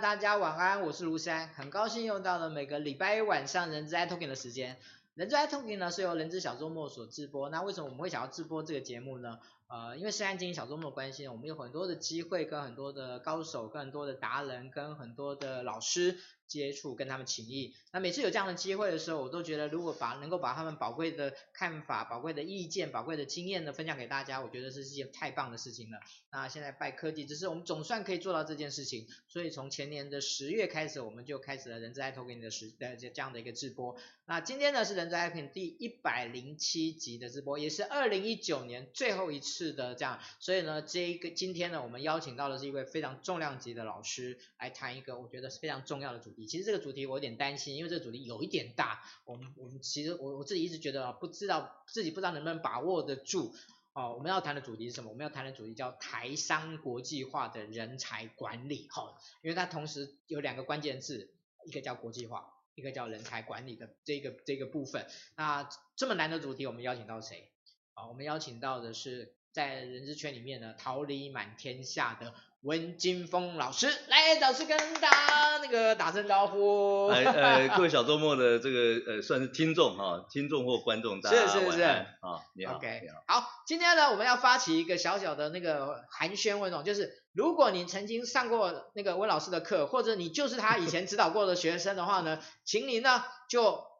[0.00, 4.78] 大家晚安，我是卢山，很高兴又到了每个礼拜一晚上人资爱 talking 的时间。
[5.14, 9.38] 人资爱 talking 呢是由人资小周末所直播，那为什么我们会想要直播这个节目呢？
[9.68, 16.18] 呃，因为现在经营小周末的关系，我们有很多的机会跟很多的高手、跟很多的达人、跟很多的老师。
[16.52, 25.98] 接触跟他们情谊，那每次有这样的机会的时候，我都觉得如果把能够把他们宝贵的看法、宝贵的意见、宝贵的经验呢分享给大家，我觉得这是一件太棒的事情了。
[26.30, 29.06] 那现在拜科技，只是我们总算可以做到这件事情。
[29.28, 33.96] 所以从前年的十月开始，我们就开始了人资 iTalking 的时呃这这样的一个直播。
[34.26, 40.18] 那今天呢是人资 iTalking 第一百零七集的直播，也是二零一九年最后一次的这样。
[40.38, 46.41] 所以呢，这一个今天呢，我们邀请到的是一位非常重量级的老师来谈一个我觉得是非常重要的主题。
[46.46, 49.02] 其实这个主题我有点担心，因为这个主题有一点大。
[49.24, 53.54] 我们我们其实我我自己一直觉得啊，不知道自己不知道能不能把握得住。
[53.94, 55.10] 哦，我们要谈的主题是什么？
[55.10, 58.88] 我们要谈的主题叫台商国际化的人才管理。
[58.88, 61.34] 哈，因为它同时有两个关键字，
[61.66, 65.06] 一个叫国际化，一个叫人才管理的这个这个部分。
[65.36, 67.50] 那这么难的主题，我们邀请到谁？
[67.92, 72.32] 啊，我们邀请到的是在人资圈里面呢，桃李满天下的。
[72.62, 77.08] 文金峰老师，来，老师跟大家那个打声招呼。
[77.08, 77.24] 哎
[77.66, 81.60] 呃，各位小周末的这个呃算是听众哈，听众或观众，大家晚安。
[81.60, 81.82] 是是是。
[81.82, 82.76] 啊，你好。
[82.76, 93.90] OK，好，今天呢，我们要发起一个小小的那个寒暄问哦，就是如果你曾经上过那个温老师的课，或者你就是他以前指导过的学生的话呢，请你呢就。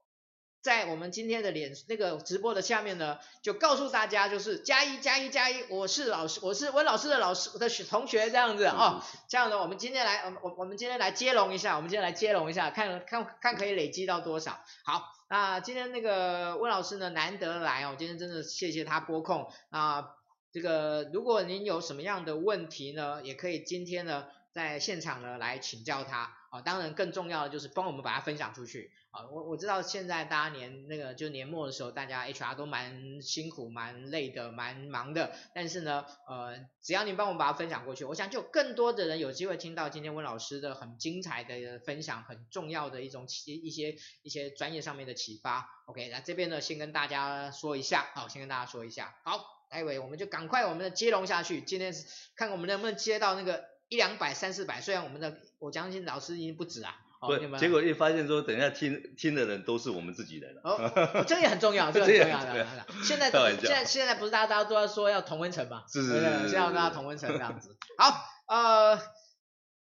[0.62, 14.60] 在我们今天的脸那个直播的下面呢，就告诉大家就是加一加一加一，我是老师，我是温老师的老师我的同学这样子哦，这样呢我们今天来，我我们今天来接龙一下，我们今天来接龙一下，看看看可以累积到多少。
[14.84, 20.10] 好，那今天那个温老师呢难得来哦，今天真的谢谢他播控啊，
[20.52, 28.92] 这个如果您有什么样的问题呢，也可以今天呢在现场呢来请教他啊，当然更重要的就是帮我们把它分享出去。
[29.10, 35.32] 啊，我我知道现在大家年那个就年末的时候，大家 HR 都蛮辛苦、蛮累的、蛮忙的。
[35.54, 45.66] 但是呢，呃，只要你帮我们把它分享过去，我想就更多的人有机会听到今天温老师的很精彩的分享，很重要的一种启一些一些专业上面的启发。
[45.86, 49.14] OK，那这边呢，先跟大家说一下，好，先跟大家说一下。
[49.24, 52.06] 好，待会我们就赶快我们的接龙下去，今天是
[52.36, 56.96] 看我们能不能接到那个一两百、三四百，虽然我们的我相信老师已经不止啊。
[57.20, 60.62] 不，结果一发现说，等一下听听的人都是我们自己人了。
[60.64, 62.86] 哦， 这个也很重要，这个很重要的。
[63.04, 65.84] 现在现在现在不是大家都要说要同温层嘛？
[65.92, 66.20] 是是是。
[66.48, 67.76] 现在大家同温层这样子。
[67.98, 68.98] 好，呃，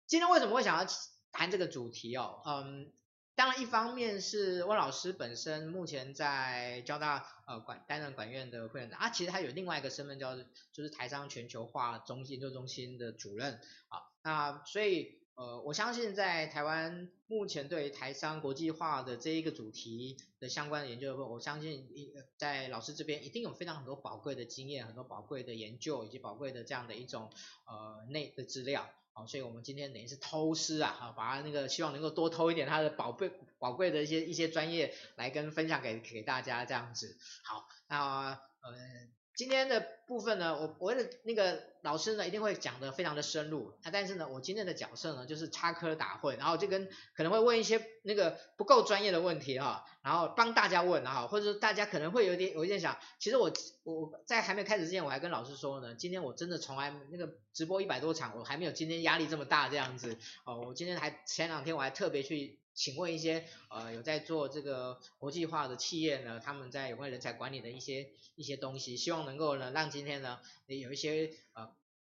[0.09, 0.85] 今天为什么会想要
[1.31, 2.43] 谈这个主题哦？
[2.45, 2.91] 嗯，
[3.41, 13.55] 当然一方面是温老师本身目前在交大呃管担任管院的副院长啊，其实他有另外一个身份叫就是台商全球化中心研究中心的主任
[13.89, 15.19] 啊，那所以。
[15.37, 27.31] 呃，我相信在台湾目前对台商国际化的这一个主题的相关的研究，我相信一在老师这边一定有非常很多宝贵的经验，很多宝贵的研究以及宝贵的这样的一种
[27.65, 28.91] 呃内的资料。
[29.13, 37.19] 好，所以我们今天等于是偷师啊，好，把他那个希望能够多偷一点他的宝贝宝贵的一些一些专业来跟分享给给大家这样子。
[37.45, 38.31] 好，那
[38.63, 39.20] 呃。
[39.41, 53.51] 今天的部分呢，我我的那个老师呢一定会讲得非常的深入，啊，但是呢，我今天的角色呢就是插科打诨，然后就跟可能会问一些那个不够专业的问题哈，然后帮大家问哈，或者说大家可能会有点有一点想，其实我
[53.85, 62.60] 我在还没开始之前，我还跟老师说呢，今天我真的从来那个直播一百多场，我还没有今天压力这么大这样子，哦，我今天还前两天我还特别去。
[62.81, 71.71] 请问一些呃有在做这个国际化的企业呢，他们在有关人才管理的一些一些东西，希望能够呢让今天呢有一些呃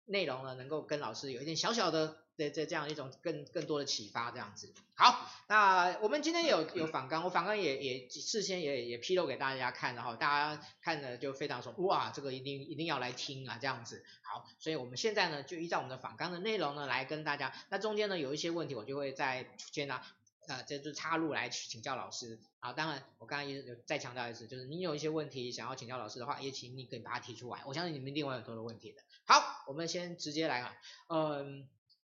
[0.06, 4.74] 内容呢能够跟老师有一点小小的这这这样一种更更多的启发这样子。
[4.96, 14.04] 好，那我们今天有有访纲，我访纲也也事先也也披露给大家看，然后大家看了就非常说哇，这个一定一定要来听啊这样子。
[14.22, 20.02] 好，所以我们现在呢就依照我们的访纲的内容呢来跟大家，那中间呢有一些问题我就会在先拿。
[20.48, 22.40] 呃，这就是插入来请教老师。
[22.60, 27.62] 好，当然我刚刚也有再强调一次，就是你有一些问题想要请教老师的话，也请你可以把它提出来。
[27.66, 29.02] 我相信你们一定会有很多的问题的。
[29.26, 30.76] 好，我们先直接来啊。
[31.08, 31.68] 嗯，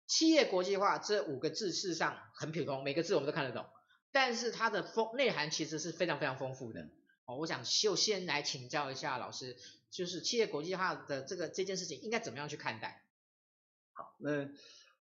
[0.07, 3.65] 企业国际化这五个字事实上很普通，每个字我们都看得懂，
[4.11, 6.89] 但是它的丰内涵其实是非常非常丰富的。
[7.25, 9.57] 哦，我想就先来请教一下老师，
[9.89, 13.03] 就是企业国际化的这个这件事情应该怎么样去看待？
[13.93, 14.49] 好，那。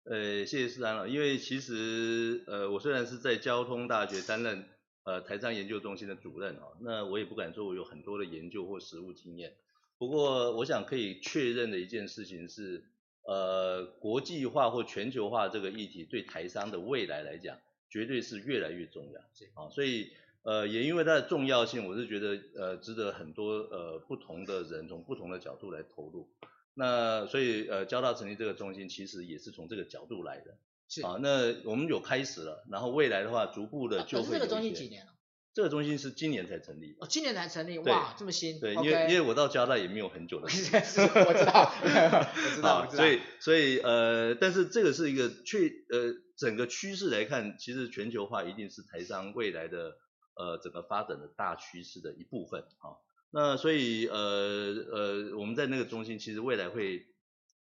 [0.04, 4.64] 呃，谢谢思安老，因为其实呃，我虽然是在交通大学担任
[5.04, 9.54] 呃台商研究中心的主任哦，那我也不敢说我有很多的研究或实务经验。
[9.98, 12.82] 不过，我想可以确认的一件事情是，
[13.22, 17.56] 呃国际化或全球化这个议题对台商的未来来讲，
[17.88, 19.20] 绝对是越来越重要。
[19.54, 20.10] 啊，所以
[20.42, 26.28] 呃也因为它的重要性，我是觉得呃值得很多呃不同的人从不同的角度来投入。
[26.74, 30.56] 那所以呃交大成立这个中心，其实也是从这个角度来的。
[30.88, 35.12] 是啊，那我们有开始了，然后未来的话，逐步的就会这个中心几年了？
[35.54, 36.96] 这个中心是今年才成立。
[36.98, 38.58] 哦，今年才成立，哇，这么新。
[38.60, 40.84] 对，因为因为我到交大也没有很久的 时间。
[40.84, 43.04] 是，我知道， 我知道，我知道。
[43.04, 49.96] 所以所以呃，但是这个是一个确呃整个趋势来看，其实全球化一定是台商未来的
[50.36, 52.96] 呃整个发展的大趋势的一部分啊。
[53.34, 57.06] 那所以呃呃，我们在那个中心，其实未来会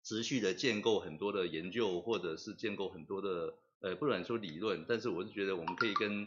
[0.03, 6.27] 持续的建构很多的研究，或者是建构很多的呃，不管说理论，但是我是觉得我们可以跟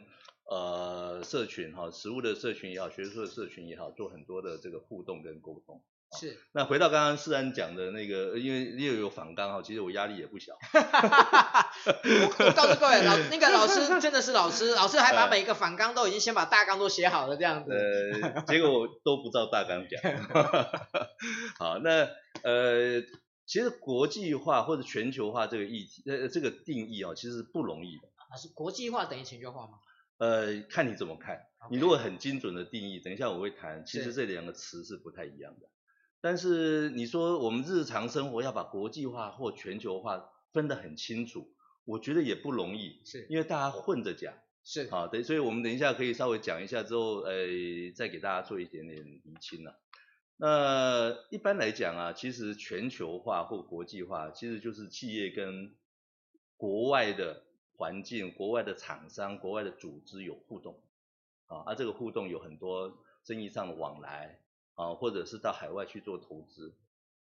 [0.50, 5.84] 呃社群哈，食物的社群也好，学术的社群也好，做很多的这个互动跟沟通。
[6.18, 6.38] 是。
[6.54, 10.54] 那回到刚刚世安讲的那个，因为又有反纲哈，其实我压力也不小。
[10.74, 17.72] 我我告诉各位，老那个老师真的是老师，老师还把每一个反纲都已经先把大纲都写好了这样子。
[17.72, 20.02] 呃，结果我都不照大纲讲。
[21.60, 22.08] 好，那
[22.44, 23.04] 呃。
[23.52, 28.08] 其实国际化或者全球化这个议题，呃，这个定义哦，其实是不容易的。
[28.30, 29.80] 啊，是国际化等于全球化吗？
[30.20, 31.40] 呃，看你怎么看。
[31.72, 35.68] 你如果很精准的定义，等一下我会谈，其实这两个词是不太一样的。
[36.22, 41.54] 但是你说我们日常生活要把国际化或全球化分得很清楚，
[41.86, 43.02] 我觉得也不容易。
[43.06, 43.26] 是。
[43.30, 44.34] 因为大家混着讲。
[44.64, 44.90] 是。
[44.90, 47.48] 好，对，所以我们等一下可以稍微讲一下之后，呃，
[47.96, 49.80] 再给大家做一点点厘清了。
[50.36, 55.76] 那一般来讲啊，其实全球化或国际化，其实就是企业跟
[56.56, 57.44] 国外的
[57.76, 60.82] 环境、国外的厂商、国外的组织有互动，
[61.48, 64.40] 啊，而这个互动有很多生意上的往来，
[64.80, 66.74] 啊，或者是到海外去做投资，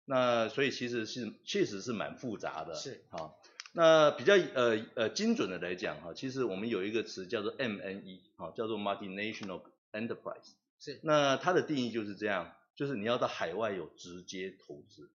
[0.05, 3.35] 那所以其实是确实是蛮复杂的，是，啊，
[3.73, 12.55] 那比较呃呃精准的来讲哈，其实我们有一个词叫做 MNE，啊，叫做 Multinational Enterprise，是，那它的定义就是这样。
[12.75, 15.11] 就是你要到海外有直接投资，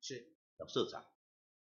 [0.00, 0.26] 是
[0.58, 1.04] 要设厂，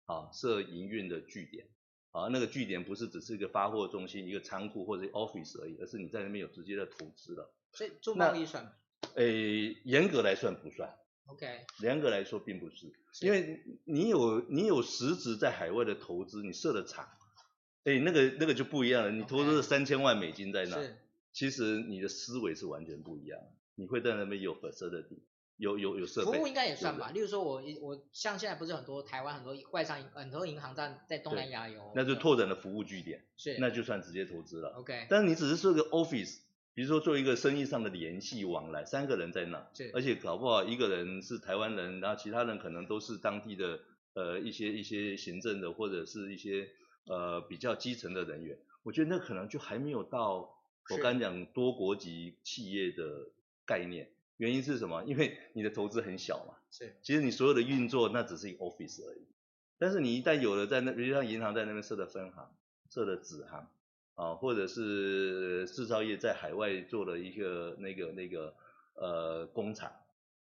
[0.06, 1.68] 啊，设营运的据点，
[2.11, 7.54] 啊，那个据点不是只是一个发货中心、一个仓库或者 office 而已，而是你在那边有直接的投资了。
[7.71, 8.73] 所以做贸易算吗？
[9.16, 10.95] 诶，严格来算不算
[11.26, 11.47] ？OK，
[11.81, 17.09] 严格来说并不是，是因为你有你有实质在海外的投资，你设的厂，
[17.85, 20.92] 诶，那个那个就不一样了，你投资了三千万美金在那，okay.
[21.33, 23.47] 其实你的思维是完全不一样的。
[23.75, 25.21] 你会在那边有 facility，
[25.57, 27.11] 有有有设备，服务应该也算吧。
[27.11, 34.75] 例如说我我像现在不是很多台湾很多外商很多银行在在东南亚有，那就拓展了服务据点，是，那就算直接投资了。
[34.76, 36.40] OK，但是你只是设个 office，
[36.75, 43.81] 比如说做一个生意上的联系往来，三个人在那，而且搞不好一个人是台湾人，然后其他人可能都是当地的
[44.14, 46.69] 呃一些一些行政的或者是一些
[47.07, 50.55] 呃比较基层的人员，我觉得那可能就还没有到
[50.91, 53.31] 我刚讲多国籍企业的。
[53.64, 55.05] 概念原因是什么？
[55.05, 59.25] 因为你的投资很小嘛，是，其实你所有的运作那只是一个 office 而已。
[59.79, 62.50] 但是你一旦有了在那，比如像银行在那边设的分行、
[62.91, 63.71] 设的子行
[64.14, 68.54] 啊，或者是制造业在海外做了一个那个那个
[68.95, 69.92] 呃工厂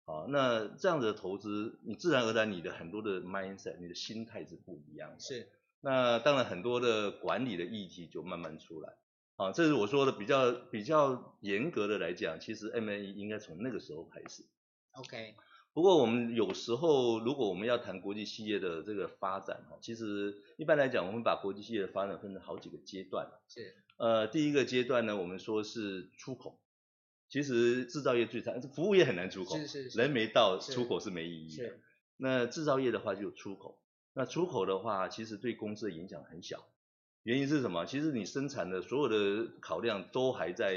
[0.04, 5.18] 啊，那这样子的投资，你自然而然你的很多的 mindset，你的心态是不一样的。
[5.20, 5.48] 是，
[5.80, 8.94] 那当然很多的管理的议题就慢慢出来。
[9.36, 14.42] 啊，这是我说的比较比较严格的来讲，其实 M&E 应该从那个时候开始。
[14.92, 15.34] OK。
[15.76, 23.30] 不过我们有时候如果我们要谈国际企业的这个发展哈，其实一般来讲，我们把国际企业的发展分成好几个阶段。
[23.46, 23.74] 是。
[23.98, 26.58] 呃，第一个阶段呢，我们说是出口。
[27.28, 29.54] 其实制造业最惨，服务业很难出口。
[29.58, 29.98] 是是是。
[29.98, 31.64] 人没到，出口是没意义的。
[31.64, 31.82] 是。
[32.16, 33.78] 那制造业的话就出口。
[34.14, 36.64] 那出口的话，其实对公司的影响很小。
[37.22, 37.84] 原因是什么？
[37.84, 40.74] 其实你生产的所有的考量都还在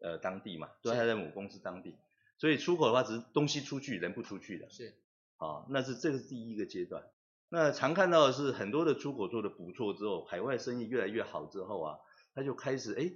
[0.00, 1.94] 呃当地嘛，都还在母公司当地，
[2.36, 4.68] 所以出口的话只是东西出去，人不出去的。
[4.70, 4.94] 是，
[5.36, 7.04] 啊，那是这个是第一个阶段。
[7.48, 11.98] 那常看到的是很多的出口做的不错之后，海外生意越来越好之后啊，
[12.34, 13.12] 他就开始哎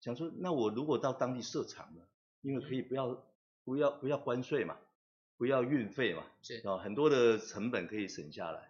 [0.00, 2.08] 想说，那我如果到当地设厂了，
[2.42, 3.26] 因为可以不要
[3.64, 4.76] 不要不要关税嘛，
[5.36, 8.69] 不要运费嘛，是啊，很多的成本可以省下来。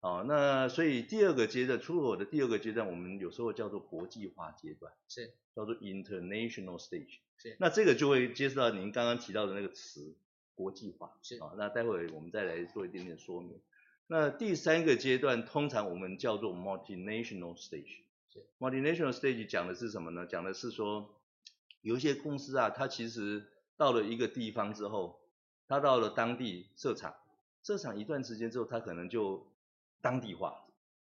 [0.00, 7.56] 哦，那所以第二个阶段，出口的第二个阶段，我们有时候叫做国际化阶段，是叫做 international stage，是。
[7.58, 10.14] 那这个就会接触到您刚刚提到的那个词，
[10.54, 11.36] 国际化，是。
[11.38, 13.60] 啊，那待会我们再来做一点点说明。
[14.06, 18.02] 那第三个阶段，通常我们叫做 multinational stage，
[18.32, 18.46] 是。
[18.60, 20.26] multinational stage 讲的是什么呢？
[20.26, 21.20] 讲的是说，
[21.82, 25.20] 有一些公司啊，它其实到了一个地方之后，
[25.66, 27.16] 它到了当地设厂。
[27.64, 29.46] 设厂一段时间之后，它可能就
[30.00, 30.64] 当地化，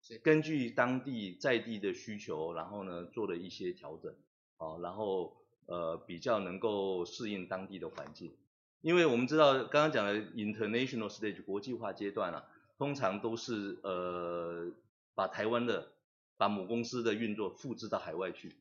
[0.03, 0.19] 是。
[0.19, 4.15] 根据当地在地的需求，然后呢做了一些调整，
[4.57, 8.37] 啊，然后呃比较能够适应当地的环境。
[8.83, 12.45] 因为我们知道刚刚讲的 international stage 国际化阶段啊，
[12.79, 14.73] 通常都是呃
[15.15, 15.93] 把台湾的
[16.39, 18.57] 把母公司的运作复制到海外去，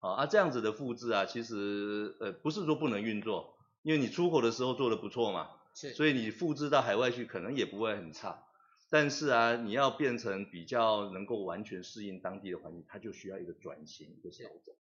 [0.00, 8.42] 啊，啊这样子的复制啊，其实呃不是说不能运作，因为你出口的时候做的不错嘛，是，所以你复制到海外去可能也不会很差，
[8.90, 14.74] 但是啊你要变成比较能够完全适应当地的环境，它就需要一个转型一个调整，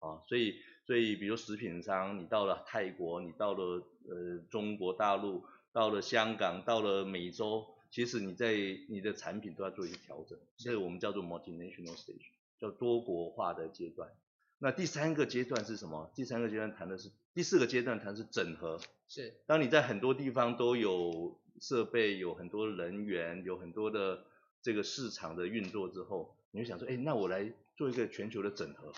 [0.00, 0.56] 啊，所以。
[0.84, 8.52] 所以，比如食品商，你到了泰国，你到了呃中国大陆，到了香港，到了美洲，其实你在
[8.88, 12.26] 你的产品都要做一些调整，所以我们叫做 multinational stage，
[12.58, 14.10] 叫多国化的阶段。
[14.58, 16.10] 那第三个阶段是什么？
[16.16, 18.80] 第三个阶段谈的是，第四个阶段谈的是整合。
[19.06, 19.40] 是。
[19.46, 24.26] 当你在很多地方都有设备，有很多人员，有很多的
[24.60, 28.92] 这个市场的运作之后，你会想说，哎，那我来做一个全球的整合。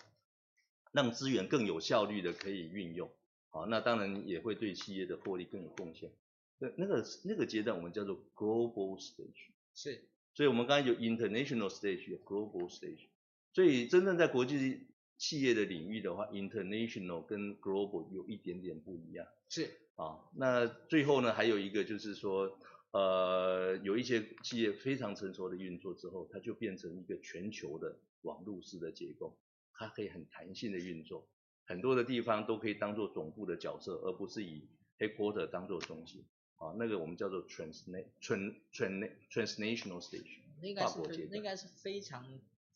[0.92, 3.10] 让资源更有效率的可以运用，
[3.50, 6.12] 好，那当然也会对企业的获利更有贡献。
[6.58, 13.08] 那那个那个阶段我们叫做 global stage，是，所以我们刚才有 international stage，有 global stage，
[13.52, 19.26] 所以真正在国际企业的领域的话，international 跟 global 有一点点不一样。
[19.48, 22.58] 是，啊，那最后呢还有一个就是说，
[22.90, 29.36] 呃，有一些企业非常成熟的运作之后，它就变成一个全球的网络式的结构。
[29.72, 31.26] 它可以很弹性的运作，
[31.64, 36.24] 很多的地方都可以当做总部的角色，而不是以 headquarter 当做中心。
[36.56, 40.38] 啊，那个我们叫做 transna trans trans transnational stage，
[40.76, 41.28] 跨国阶段。
[41.30, 42.24] 那应该是非常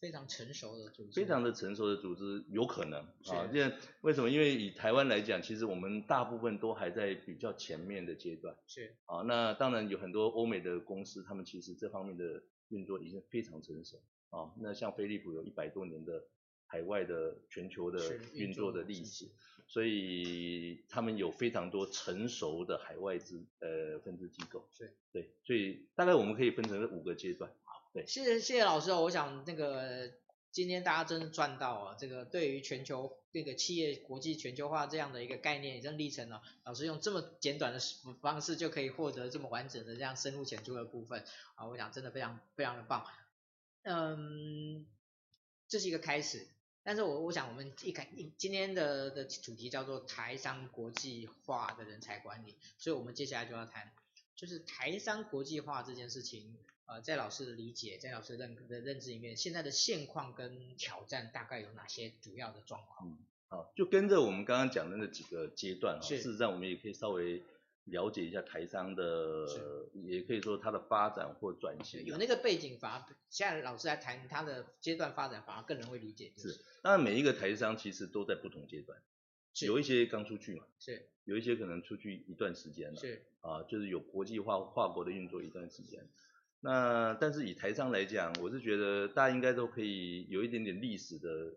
[0.01, 1.21] 非常成熟的组织。
[1.21, 3.49] 非常的成熟的组织，有可能啊。
[3.53, 4.31] 现在为什么？
[4.31, 8.57] 因为以台湾来讲，其实我们大部分都还在比较前面的阶段。
[8.67, 8.97] 是。
[9.07, 14.01] 啊，那当然有很多欧美的公司，他们其实这方面的运作已经非常成熟。
[14.31, 16.25] 啊，那像飞利浦有一百多年的。
[16.71, 17.99] 海外的全球的
[18.35, 19.27] 运作的历史，
[19.67, 24.69] 所以他们有非常多成熟的海外资呃分支机构。
[24.79, 27.51] 对对，所以大概我们可以分成五个阶段。
[27.93, 28.07] 对。
[28.07, 30.13] 谢谢谢谢老师哦，我想那个
[30.51, 36.43] 今天大家真的赚到啊，这个对于全球这个企业国际全球化这样的一个概念，也真历程了。
[36.65, 37.81] 老师用这么简短的
[38.21, 41.25] 方式就可以获得这么完整的这样深入浅出的部分
[41.55, 43.05] 啊，我想真的非常非常的棒。
[43.83, 44.87] 嗯，
[45.69, 46.47] 这是一个开始。
[46.85, 53.93] 但是我我想我们一开今天的的主题叫做台商国际化的人才管理，所以我们接下来就要谈，
[54.35, 56.57] 就是台商国际化这件事情，
[56.89, 63.09] 呃，在老师的理解，在老师的认的认知里面，现在的现况跟挑战大概有哪些主要的状况？
[63.09, 67.43] 嗯，好，就跟着我们刚刚讲的那几个阶段，事实上我们也可以稍微。
[67.91, 69.47] 了解一下台商的，
[69.95, 72.05] 也可以说它的发展或转型。
[72.05, 76.31] 有那个背景，反而现在老师来谈它的阶段发展，反而更容易理解。
[76.37, 79.01] 是，当然每一个台商其实都在不同阶段，
[79.63, 86.07] 有一些刚出去嘛，是，有一些可能出去一段时间了，是，啊，就是有国际化跨国的运作一段时间。
[86.61, 91.55] 那但是以台商来讲，我是觉得大家应该都可以有一点点历史的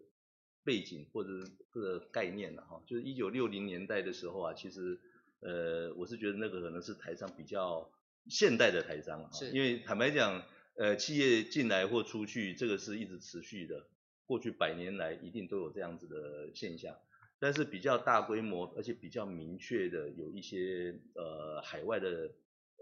[0.63, 1.29] 背景或者
[1.73, 4.99] 这个概念了哈，就是一九六零年代的时候啊，其实。
[5.43, 7.89] 呃，我是觉得那个可能是台商比较
[8.27, 10.43] 现代的台商，是，因为坦白讲，
[10.75, 13.87] 呃，企业进来或出去，这个是一直持续的，
[14.27, 16.95] 过去百年来一定都有这样子的现象。
[17.39, 22.29] 但是比较大规模而且比较明确的有一些呃海外的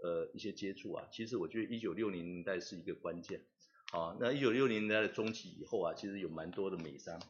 [0.02, 3.40] 呃一些接触啊，其实我觉得一九六零年代是一个关键。
[3.90, 7.20] 好，那一九六零年代的中期以后啊，其实有蛮多的美商，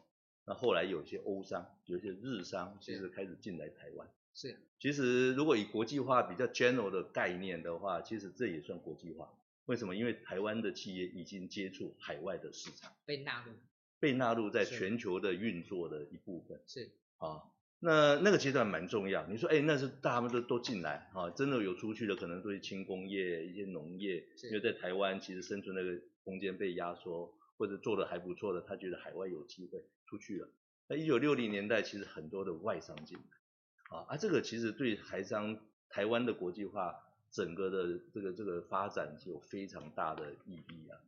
[0.46, 4.08] 那后来有一些欧商，有一些日商，其实开始进来台湾。
[4.34, 9.32] 是，其实如果以国际化比较 general 的概念的话，其实这也算国际化。
[9.66, 9.94] 为什么？
[9.94, 13.52] 因为台湾的企业已经接触海外的市场，被纳入，
[13.98, 16.60] 被纳入在全球的运作的一部分。
[16.66, 17.42] 是，啊，
[17.82, 19.26] 那那个阶段蛮重要。
[19.26, 30.48] 你说，哎，那是大部分都都进来，啊，真的有出去的，可能都是轻工业、一些农业，因为在台湾其实生存那个空间被压缩，或者做的还不错的，他觉得海外有机会出去了。
[30.88, 33.96] 那一九六零年代其实很多的外商进来。
[33.96, 36.94] 啊，啊，这个其实对台商台湾的国际化
[37.32, 41.00] 整个的这个这个发展是有非常大的意义啊，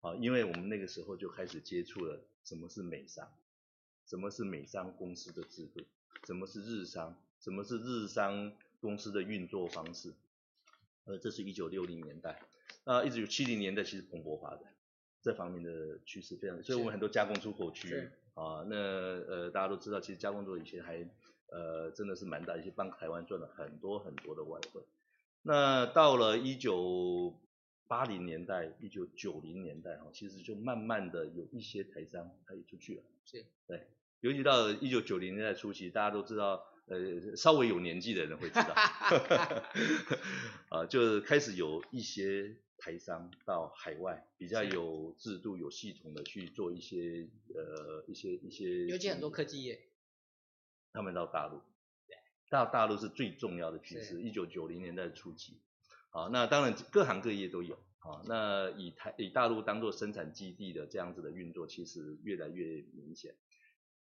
[0.00, 3.28] 啊，因为我们那个时候就开始接触了什么是美商，
[4.06, 5.80] 什么是美商公司的制度，
[6.24, 10.12] 什么是日商，什么是日商公司的运作方式，
[11.04, 12.40] 呃，这是一九六零年代，
[12.84, 14.72] 那，一直有七零年代其实蓬勃发展，
[15.22, 21.08] 这方面的趋势非常，所以我们很多加工出口区，啊，那呃大家都知道，其实加工做以前还。
[21.52, 24.80] 呃，真的是蛮大，一些帮台湾赚了很多很多的外汇。
[25.42, 27.36] 那到了一九
[27.88, 33.02] 八零年代、一九九零年代哈，其实就慢慢的有一些台商他也出去了。
[33.24, 33.44] 是。
[33.66, 33.84] 对，
[34.20, 38.74] 尤其到一九九零年代初期，大家都知道，呃，稍微有年纪的人会知道，
[40.70, 48.86] 啊， 就是开始有一些台商到海外，比较有制度、有系统的去做一些呃一些一些。
[48.86, 49.80] 尤其很多科技业。
[50.92, 51.60] 他们到大陆。
[52.50, 55.60] 到大陆是最重要的趋势，一九九零年代初期，
[56.10, 63.36] 好，那当然各行各业都有，好，那以台以大陆当做生产基地的这样子的运作，其实越来越明显。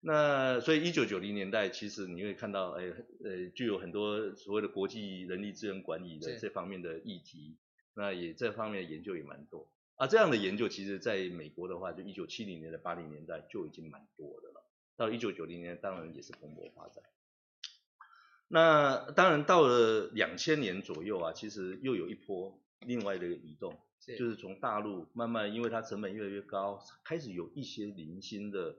[0.07, 2.83] 那所以一九九零年代，其实你会看到，哎，
[3.23, 7.57] 呃，就有很多所谓的国际人力资源管理的这方面的议题，
[7.95, 9.67] 那也这方面的研究也蛮多。
[9.95, 14.63] 啊，这样的研究其实在美国的话，就一九七零年代、八零年代就已经蛮多的了。
[14.95, 17.03] 到一九九零年，当然也是蓬勃发展。
[18.47, 28.77] 那当然到了两千年左右啊，其实又有一波另外的一个移动，是就是从大陆慢慢，因为它成本越来越高，开始有一些零星的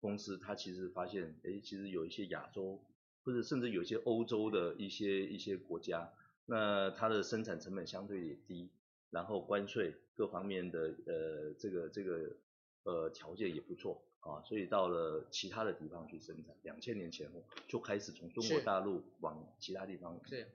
[0.00, 2.80] 公司，它其实发现，哎，其实有一些亚洲
[3.24, 6.12] 或者甚至有一些欧洲的一些一些国家，
[6.46, 8.70] 那它的生产成本相对也低，
[9.10, 12.36] 然后关税各方面的呃这个这个
[12.84, 14.02] 呃条件也不错。
[14.20, 20.20] 啊，所以到了其他的地方去生产，两千年前后就开始从中国大陆往其他地方。
[20.26, 20.46] 是。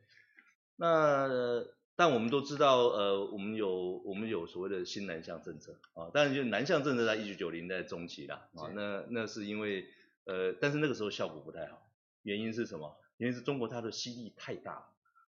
[0.75, 9.85] 那但我们都知道，呃，我们有我们有所谓的新南向政策啊，当然就南向政策在一九九零年代中期啦啊，那那是因为
[10.25, 11.87] 呃，但是那个时候效果不太好，
[12.23, 12.97] 原因是什么？
[13.17, 14.85] 原因是中国它的吸力太大了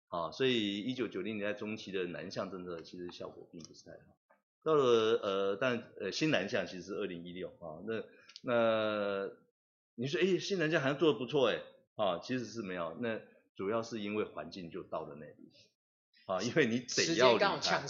[0.10, 4.16] 啊，所以一九九零年代中期的南向政策其实效果并不是太好。
[4.62, 8.04] 到了呃，但呃新南向其实是二零一六啊，那
[8.44, 9.30] 那
[9.96, 11.60] 你说哎新南向好像做的不错哎
[11.96, 13.20] 啊，其实是没有，那
[13.56, 15.52] 主要是因为环境就到了那里
[16.26, 17.86] 啊，因为你得要离开，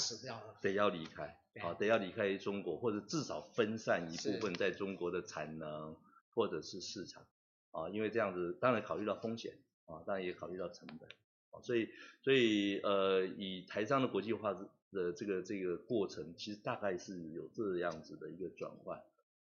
[0.61, 5.95] 得要离开啊，得要离开中国，或者至少分散一部分在中国的产能
[6.33, 7.25] 或者是市场
[7.71, 9.53] 啊，因为这样子当然考虑到风险
[9.85, 11.07] 啊，当然也考虑到成本
[11.51, 11.89] 啊，所以
[12.23, 14.53] 所以呃以台商的国际化
[14.91, 18.99] 的这个这个过程，其实大概是有这样子的一个转换。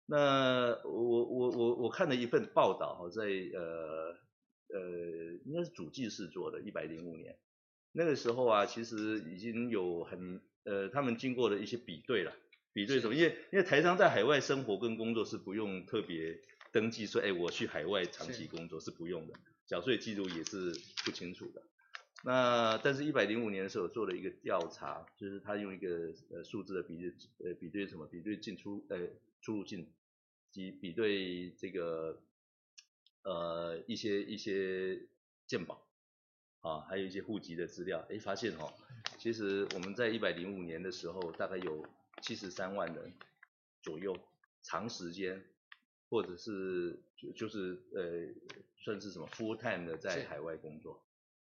[0.06, 3.22] 那我我我我看了一份报道哈，在
[3.54, 4.16] 呃
[4.68, 4.80] 呃
[5.44, 7.38] 应该是主计室做的，一百零五年
[7.92, 12.32] 那个时候啊，其实已经有很呃他们经过了一些比对了，
[12.72, 13.14] 比对什么？
[13.14, 16.40] 因为因为台商在海外生活跟工作是不用特别
[16.72, 19.34] 登记说，哎，我去海外长期工作是不用的，
[19.66, 20.72] 缴税记录也是
[21.04, 21.62] 不清楚的。
[22.22, 27.14] 那但是，一百零五年的时候做了一个调查，就是他用一个呃数字的比对，
[27.48, 28.06] 呃比对什么？
[28.06, 28.98] 比对进出呃
[29.40, 29.90] 出入境
[30.50, 32.20] 及比对这个
[33.22, 35.00] 呃一些一些
[35.46, 35.82] 鉴保
[36.60, 38.72] 啊，还有一些户籍的资料，哎发现哈、哦，
[39.18, 41.84] 其实我们在一百零五年的时候，大概有
[42.22, 43.12] 七十三万人
[43.82, 44.16] 左右
[44.62, 45.42] 长时间
[46.08, 48.28] 或者是就就是呃
[48.76, 51.02] 算是什么 full time 的在海外工作。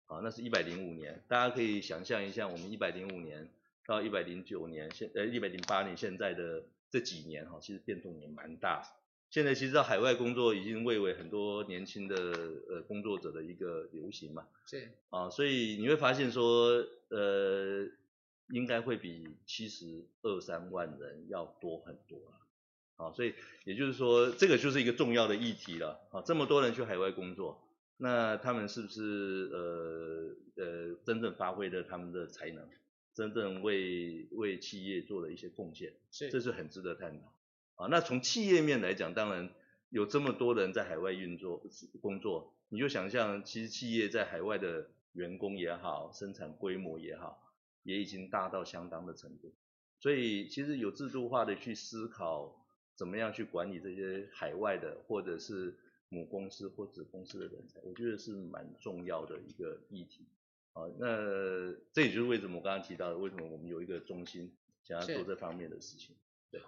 [0.07, 3.49] 啊，那是一百零五年，大家可以想象一下，我们一百零五年
[3.85, 8.83] 到一百零九年，现呃一百零八年现在的这几年哈，其实变动也蛮大。
[9.33, 12.15] 现在其实到海外工作已经蔚为很多年轻的
[12.69, 14.45] 呃工作者的一个流行嘛。
[14.67, 14.91] 是。
[15.09, 17.83] 啊，所以你会发现说，呃，
[18.49, 23.05] 应该会比七十二三万人要多很多了。
[23.07, 23.33] 啊，所以
[23.65, 25.99] 也就是说，这个就是一个重要的议题了。
[26.11, 27.59] 啊，这么多人去海外工作。
[27.97, 32.69] 那他们是不是呃呃真正发挥了他们的才能，
[33.15, 35.91] 真正为为企业做了一些贡献？
[36.11, 37.32] 是，这是很值得探讨。
[37.75, 39.53] 啊，那从企业面来讲，当然
[39.89, 41.63] 有这么多人在海外运作
[42.01, 47.51] 工作，你就想象，其实企业在海外的员工也好，生产规模也好，
[47.83, 49.53] 也已经大到相当的程度。
[49.99, 55.77] 所以其实有制度化的去思考，怎么样去管理这些海外的，或者是。
[56.09, 60.27] 母公司或子公司的人才，我觉得是蛮重要的一个议题。
[60.73, 66.15] 啊，那这也就是为什么我刚刚提到的，为什么我们有一个中心想要做这方面的事情。
[66.51, 66.61] 对，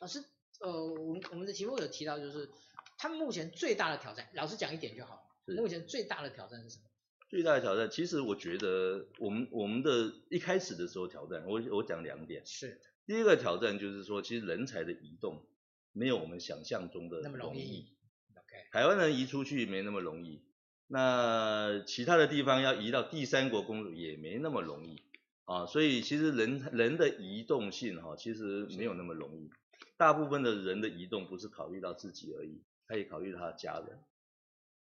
[0.00, 0.24] 老师，
[0.66, 2.50] 呃，我们我们的题目有提到，就是
[2.98, 5.22] 他们目前最大的挑战，老实讲一点就好。
[5.56, 6.82] 目前最大的挑战是什么？
[7.30, 12.44] 最大的挑战，其实我觉得我们我们的一开始的时候挑战，我我讲两点。
[12.44, 12.80] 是。
[13.06, 15.46] 第一个挑战就是说，其实人才的移动
[15.92, 17.94] 没有我们想象中的那么容易。
[18.34, 20.42] OK 台湾人移出去没那么容易，
[20.88, 25.00] 那其他的地方要移到第三国工作也没那么容易
[25.44, 29.48] 啊，所以其实人人的移动性哈，其实没有那么容易。
[29.96, 33.98] 大部分的人的移动不是考虑到自己而已，他也考虑他的家人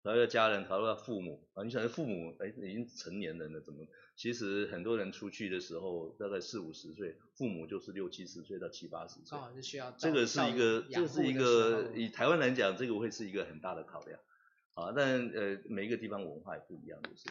[0.03, 1.63] 考虑到家人，考虑到父母啊。
[1.63, 3.87] 你想，父母哎已经成年人了，怎么？
[4.17, 9.37] 其实很多人出去的时候，大概四五十岁，父母就是六七十岁到七八十岁。
[9.37, 9.91] 哦，就需要。
[9.91, 14.19] 这个是一个，这个是一个，以台湾来讲，这个会是一个很大的考量。
[14.73, 17.29] 啊，但呃，每一个地方文化也不一样，就是。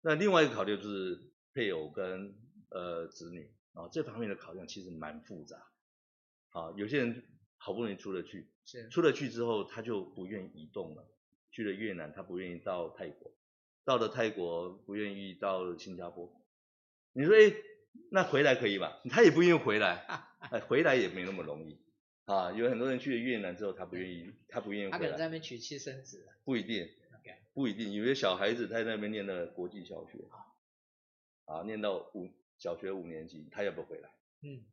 [0.00, 1.20] 那另外一个考虑就是
[1.52, 2.34] 配偶跟
[2.70, 5.58] 呃子女啊，这方面的考量其实蛮复杂。
[6.54, 7.22] 啊，有些人
[7.58, 11.06] 好不容易出了去，是出了去之后，他就不愿意移动了。
[11.50, 13.30] 去了越南，他不愿意到泰国。
[13.84, 16.32] 到了泰国不愿意到新加坡，
[17.12, 17.52] 你说哎，
[18.10, 19.00] 那回来可以吧？
[19.10, 20.06] 他也不愿意回来，
[20.50, 21.78] 哎，回来也没那么容易
[22.24, 22.50] 啊。
[22.52, 24.98] 有很多人去了越南之后，他不愿意，他不愿意回来。
[24.98, 26.26] 他可能在那边娶妻生子。
[26.44, 26.88] 不一定，
[27.52, 27.92] 不一定。
[27.92, 30.18] 有些小孩子他在那边念的国际小学，
[31.44, 34.10] 啊，念到五小学五年级，他也不回来？
[34.42, 34.64] 嗯，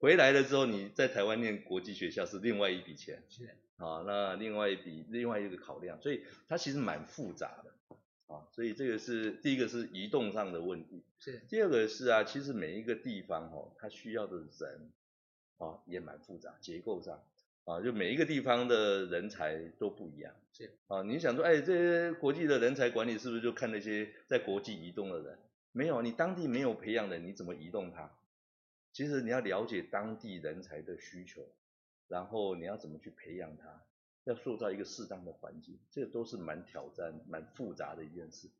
[0.00, 3.44] 回来了之后，你在台湾念国际学校是另外一笔钱，是
[3.76, 7.70] 啊，那另外一笔另外一个考量，所以它其实蛮复杂的。
[8.26, 11.42] 啊，所以这个是第一个是移动上的问题，是。
[11.48, 14.90] 第二个是啊，其实每一个地方哦，它需要的人
[15.58, 17.22] 啊也蛮复杂，结构上
[17.64, 20.32] 啊，就每一个地方的人才都不一样。
[20.52, 20.70] 是。
[20.86, 25.38] 啊，你想说，哎，这些国际的人才管理是不是就看那些在国际移动的人？
[25.72, 28.10] 没有，你当地没有培养人，你怎么移动他？
[28.92, 31.48] 其实你要了解当地人才的需求，
[32.08, 33.84] 然后你要怎么去培养他。
[34.24, 38.50] 要塑造一个适当的环境，这个都是蛮挑战、蛮复杂的一件事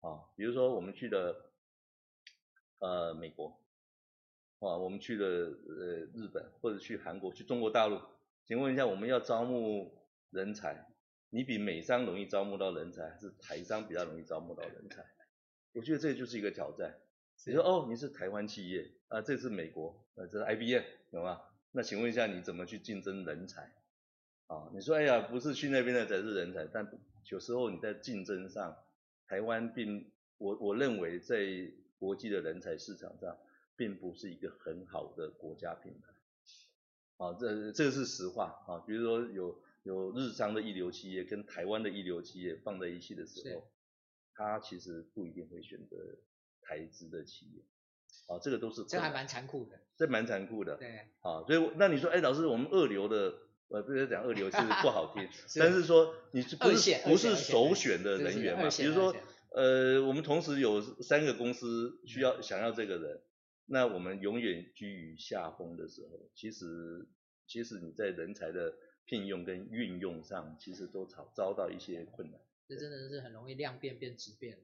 [0.00, 0.20] 啊。
[0.36, 1.50] 比如说我们去的
[2.78, 3.58] 呃美国
[4.58, 7.98] 啊，我们去的呃日本或者去韩国、去中国大陆，
[8.44, 10.86] 请问一下，我们要招募人才，
[11.30, 15.02] 你比美商容易招募到人才，还是台商比较容易招募到人才？
[15.72, 17.00] 我觉得这就是一个挑战。
[17.46, 21.40] 你说哦，你是台湾企业啊，这是美国，呃，这是 IBM，懂吗？
[21.72, 23.72] 那请问一下，你怎么去竞争人才？
[24.48, 26.86] 啊，你说哎呀，不是去那边的才是人才，但
[27.30, 28.76] 有时候你在竞争上，
[29.26, 31.38] 台湾并我我认为在
[31.98, 33.38] 国际的人才市场上，
[33.76, 36.12] 并不是一个很好的国家品牌。
[37.16, 38.78] 啊，这这是实话啊。
[38.86, 43.64] 比如说有有日商的一流企业跟台湾的一流企业放在一起的时候，
[44.34, 45.96] 他其实不一定会选择
[46.68, 47.62] 台资的企业。
[48.26, 50.76] 啊，这个都是这还蛮残酷的，这蛮残酷的。
[50.76, 50.98] 对。
[51.22, 53.34] 啊，所以那你说，哎，老师，我们二流的。
[53.70, 58.66] 呃，不是讲二流，其实不好听， 是但是说你是不是不是首选的人员嘛？
[58.70, 59.14] 比如说，
[59.50, 63.20] 呃，我们同时有三个公司需要想要这个人，
[63.66, 67.06] 那我们永远居于下风的时候，其实
[67.46, 68.72] 其实你在人才的
[69.04, 72.40] 聘用跟运用上，其实都遭遭到一些困难。
[72.66, 74.60] 这真的是很容易量变变质变。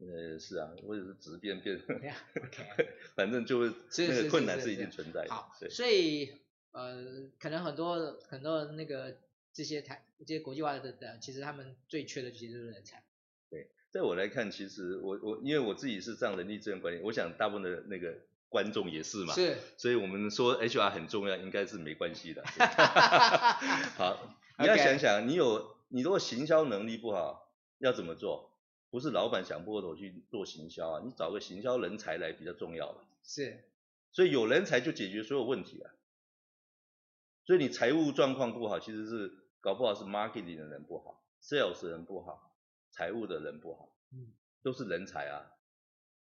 [0.00, 2.86] 呃，是啊，或者是质变变，okay.
[3.14, 5.30] 反正就是那个困难是一定存在的。
[5.30, 6.32] 好，所以。
[6.76, 9.16] 呃，可能很多很多那个
[9.52, 13.00] 这些台这些国际化的的，其实他们最缺的其实就是人才。
[13.48, 18.16] 对，在我来看，其实我我因为我自己是上人力资源管理，我想大部分的那个
[18.48, 19.32] 观众也是嘛。
[19.34, 19.56] 是。
[19.76, 22.42] 所以我们说 HR 很重要，应该是没关系的。
[23.96, 28.53] 好，你要想想，你有你如果行销能力不好，要怎么做？
[28.94, 33.04] 不是老板想破头去做行销啊，你找个行销人才来比较重要了。
[33.24, 33.64] 是。
[34.12, 35.90] 所以有人才就解决所有问题啊。
[37.44, 42.56] 所以你财务状况不好，其实是搞不好是 marketing 的人不好，sales 的人不好，
[42.92, 45.50] 财务的人不好，嗯，都是人才啊。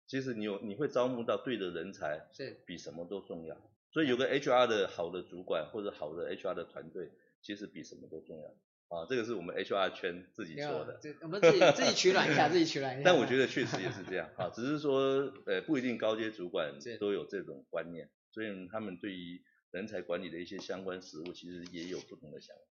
[0.06, 3.56] 其实你有你会招募到对的人才，是比什么都重要。
[3.92, 8.54] 所以有个 HR 的好的主管或者好的 HR 的团队，其实比什么都重要。
[8.88, 11.00] 啊，这个是我们 HR 圈自己说的。
[11.22, 13.02] 我们自己自己取暖一下，自己取暖一下。
[13.04, 19.42] 但我觉得确实也是这样啊，只是说呃不一定高阶主管 都有这种观念，所以他们对于。
[19.70, 22.62] 人才管理的一些相关实务，其实也有不同的想法。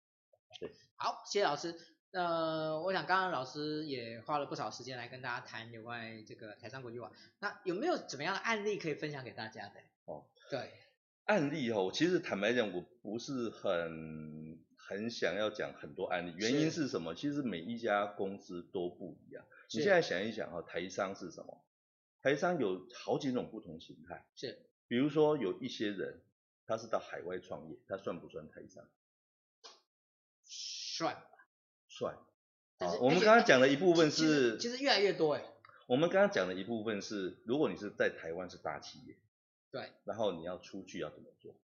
[0.59, 1.75] 对，好，谢谢老师。
[2.09, 7.11] 呃，我想刚刚老师也花了不少时间来跟大家谈有关于这个台商国际网。
[7.37, 9.73] 那有没有怎么样的案例可以分享给大家的？
[10.05, 10.71] 哦，对，
[11.25, 16.33] 案例哦，其实坦白讲，我不是很很想要讲很多案例。
[16.37, 17.13] 原因是什么？
[17.13, 19.45] 其实每一家公司都不一样。
[19.71, 21.63] 你现在想一想哈，台商是什么？
[22.21, 24.25] 台商有好几种不同形态。
[24.35, 26.21] 是，比如说有一些人。
[26.69, 28.83] 他是到海外创业，他算不算台商？
[30.43, 31.47] 算吧，
[31.87, 32.13] 算。
[32.79, 35.45] 啊，我们刚刚讲的一部分是，其实越来越多哎。
[35.85, 39.15] 我们刚刚讲的一部分是，如果你是在台湾是大企业，
[39.71, 41.55] 对，然后你要出去要怎么做？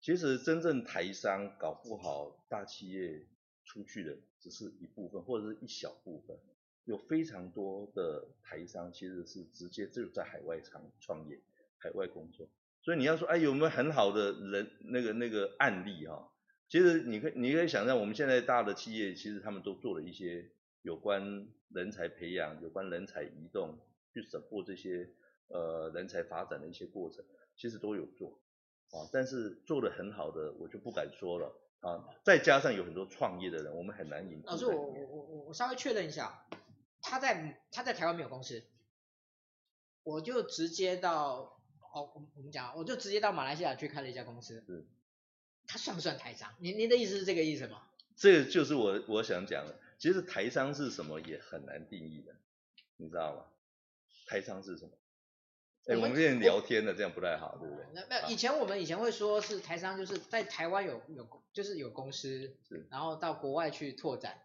[0.00, 3.26] 其实真正台商搞不好，大企业
[3.64, 6.38] 出去的只是一部分或者是一小部分，
[6.84, 11.40] 有非常多的台商其实是直接就在海外创创业、
[11.78, 12.48] 海外工作。
[12.80, 16.30] 所以你要说，哎，有没有很好的人那个那个案例哈？
[16.68, 20.48] 其实你可以你可以想象，我们现在大的企业其实他们都做了一些
[20.82, 23.78] 有关人才培养、有关人才移动，
[24.14, 25.10] 去整合这些
[25.48, 27.24] 呃人才发展的一些过程，
[27.56, 28.40] 其实都有做
[28.90, 29.08] 啊。
[29.12, 32.04] 但是做的很好的，我就不敢说了啊。
[32.24, 34.42] 再加上有很多创业的人，我们很难引。
[34.44, 36.46] 老师，我我我我我稍微确认一下，
[37.02, 38.62] 他在他在台湾没有公司，
[40.02, 41.60] 我就直接到
[41.92, 44.62] 哦，我我们讲，我就直接到马来西亚去开了一家公司。
[44.66, 44.86] 是。
[45.66, 46.54] 他算不算台商？
[46.60, 47.82] 您您的意思是这个意思吗？
[48.16, 49.78] 这个就是我我想讲的。
[49.98, 52.34] 其实台商是什么也很难定义的，
[52.96, 53.44] 你知道吗？
[54.26, 54.92] 台商是什么？
[55.88, 57.86] 哎，我们现在聊天的这样不太好，对不对？
[57.94, 62.54] 那没有，以前我们以前会说是台商，就是在台湾有有就是有公司，
[62.90, 64.38] 然后到国外去拓展。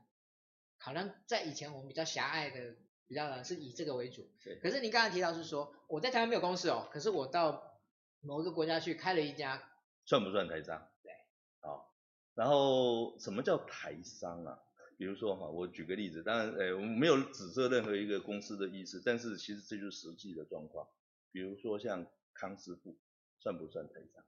[0.78, 2.76] 好像在以前我们比较狭隘的，
[3.08, 4.30] 比较是以这个为主。
[4.44, 4.56] 对。
[4.60, 7.80] 可是您刚才提到是说我在台湾没有公司哦，可是我到
[8.22, 9.62] 某一个国家去开了一家，
[10.06, 10.88] 算不算台商？
[11.04, 11.12] 对。
[11.60, 11.94] 好
[12.36, 14.60] 然后什么叫台商啊？
[14.98, 20.88] 比如说哈，我举个例子，当然，呃，我们没有指责任何一个公司的意思，但是其实这就是实际的状况。
[21.34, 22.98] 比如说像康师傅，
[23.40, 24.24] 算不算台商？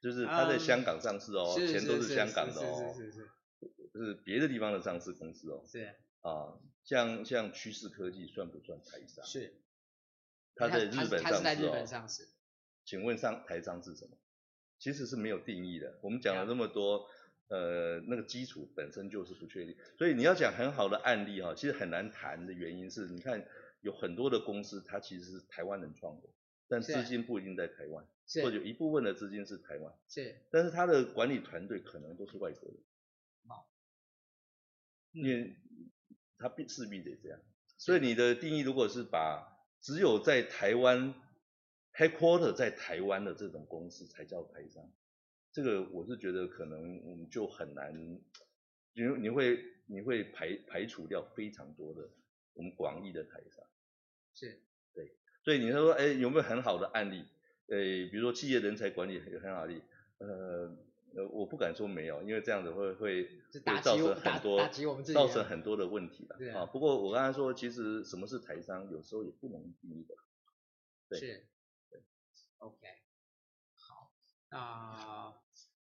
[0.00, 3.28] 就是他在香港上市哦，钱都是香港的哦，是是是，
[3.92, 5.64] 是别的地方的上市公司哦。
[5.66, 5.92] 是。
[6.20, 9.24] 啊，像像趋势科技算不算台商？
[9.24, 9.60] 是。
[10.54, 11.20] 他在日本
[11.86, 12.28] 上市哦。
[12.84, 14.16] 请问上台商是什么？
[14.78, 17.08] 其实是没有定义的，我们讲了那么多，
[17.48, 23.44] 呃，那个基础本身就是不确定，所以你要讲很好的案例哈，其实很难谈的原因是，你看
[23.80, 26.28] 有很多的公司，它其实是台湾人创的，
[26.68, 28.06] 但资金不一定在台湾，
[28.42, 32.80] 或者有一部分的资金是台湾，是，但是它的管理团队可能都是外国人，
[33.46, 33.70] 好，
[35.12, 35.56] 因为
[36.38, 37.40] 它必势必得这样，
[37.76, 41.14] 所以你的定义如果是把只有在台湾。
[41.94, 44.88] Headquarter 在台湾的这种公司才叫台商，
[45.50, 47.92] 这个我是觉得可能我们就很难，
[48.94, 52.08] 你你会你会排排除掉非常多的
[52.58, 53.64] 我们广义的台商，
[54.34, 54.60] 是，
[54.92, 57.24] 对，所以你说哎有没有很好的案例？
[57.68, 59.82] 哎，比如说企业人才管理有很好的例，
[60.18, 60.76] 呃
[61.14, 64.68] 呃我不敢说没有，因为这样子会会会造成很多
[65.14, 66.66] 造成很多的问题的啊。
[66.66, 70.14] 不过我刚才说其实什么是台商，有时候也不容易定义的，
[71.08, 71.18] 对。
[71.18, 71.46] 是。
[72.58, 72.88] OK，
[73.76, 74.10] 好，
[74.50, 75.32] 那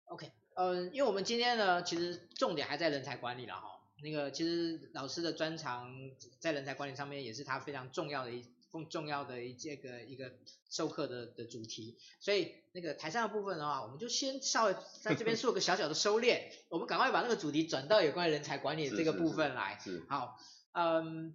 [0.04, 3.75] OK，嗯，因为我们今天呢，其实重点还在人才管理了哈。
[4.02, 5.94] 那个其实老师的专长
[6.38, 10.32] 在人才管理上面，也是他非常重要的一重重要的一这个一个
[10.70, 11.98] 授课的的主题。
[12.20, 19.78] 所以那个台上的部分的话，我们就先稍微在这边 做个小小的收敛，我们赶快把那个主题转到有关人才管理的这个部分来。
[19.78, 20.06] 是，是，是，是。
[20.08, 20.38] 好，
[20.72, 21.34] 嗯，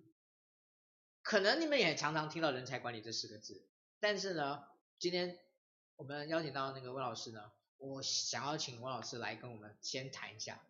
[1.22, 3.66] 可能你们也常常听到人才管理这四个字，
[3.99, 4.64] 但是呢。
[5.01, 5.39] 今天
[5.95, 10.62] 我们邀请到那个温老师呢，我想要请温老师来跟我们先谈一下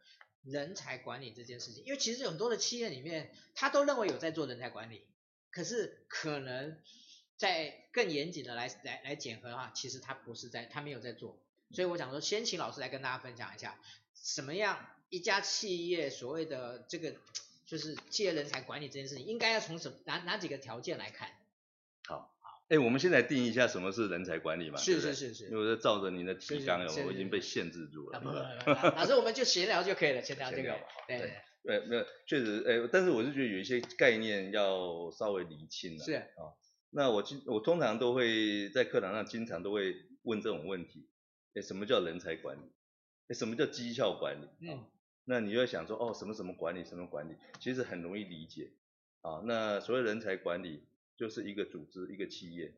[0.43, 5.05] 人才管理这件事情，因为其实很多的企业里面，他都认为有在做人才管理，
[5.51, 6.79] 可是可能
[7.37, 11.37] 在更严谨的来来来检核的话，其实他不是在，他没有在做，
[11.71, 13.79] 所以我想说，先请老师来跟大家分享一下，
[14.15, 17.15] 什么样一家企业所谓的这个
[17.65, 21.31] 就是企业人才管理这件事情，应该要从什么哪哪几个条件来看？
[22.05, 22.40] 好。
[22.71, 24.77] 哎，我们现在定义一下什么是人才管理嘛？
[24.77, 25.49] 是是是是。
[25.49, 28.21] 因为照着您的提纲，我已经被限制住了。
[28.95, 30.79] 老师，我们就闲聊就可以了，闲聊这个。
[31.05, 31.19] 对
[31.63, 36.05] 对没有确实，哎，但是我是觉得有一些概念要稍微厘清了。
[36.05, 36.13] 是。
[36.13, 36.55] 啊，
[36.91, 41.09] 那我经我通常都会在课堂上经常都会问这种问题，
[41.55, 42.61] 哎，什么叫人才管理？
[43.27, 44.47] 哎，什么叫绩效管理？
[44.65, 44.85] 嗯。
[45.25, 48.71] 那你又想说，哦，什么什么管理，什么管理，其实很容易理解。
[49.19, 50.85] 啊，那所谓人才管理。
[51.21, 52.73] 就是一个组织，一个企业，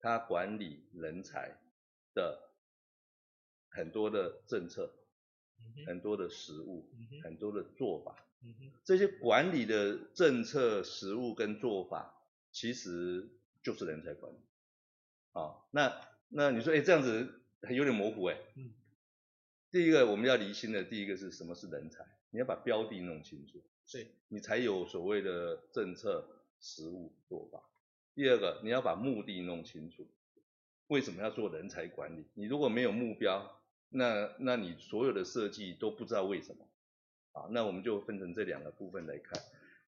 [0.00, 1.56] 它管理人才
[2.14, 2.50] 的
[3.68, 4.92] 很多的政策，
[5.86, 6.90] 很多的实务，
[7.22, 8.26] 很多的做法。
[8.82, 12.12] 这些管理的政策、实务跟做法，
[12.50, 13.30] 其实
[13.62, 14.38] 就是人才管理。
[15.30, 17.40] 啊，那那你说，哎，这样子
[17.70, 18.36] 有点模糊哎。
[19.70, 22.04] 第一个我们要厘清的，第一个是什么是人才？
[22.30, 23.62] 你要把标的弄清楚，
[24.26, 26.36] 你才有所谓的政策。
[26.60, 27.62] 实务做法。
[28.14, 30.06] 第二个，你要把目的弄清楚，
[30.88, 32.26] 为什么要做人才管理？
[32.34, 36.66] 你如果没有目标，那那你所有的设计都不知道为什么。
[37.32, 39.40] 啊，那我们就分成这两个部分来看。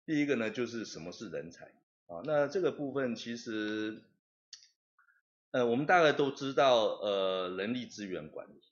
[0.07, 1.67] 第一个呢，就是什么是人才？
[2.07, 4.01] 啊，那这个部分其实，
[5.51, 8.63] 呃，我们大概都知道，呃，人力资源管理。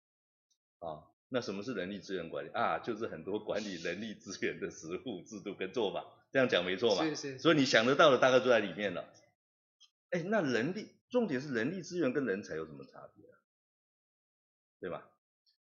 [0.78, 2.50] 啊，那什么是人力资源管理？
[2.50, 6.04] 啊，就是很多管理人力资源的实务制度跟做法。
[6.32, 7.04] 这样讲没错嘛？
[7.04, 7.38] 是是。
[7.38, 9.12] 所以你想得到的大概都在里面了。
[10.10, 13.38] 哎，那人力，重点是人力资源跟人才有什么差别啊？
[14.80, 15.10] 对吧？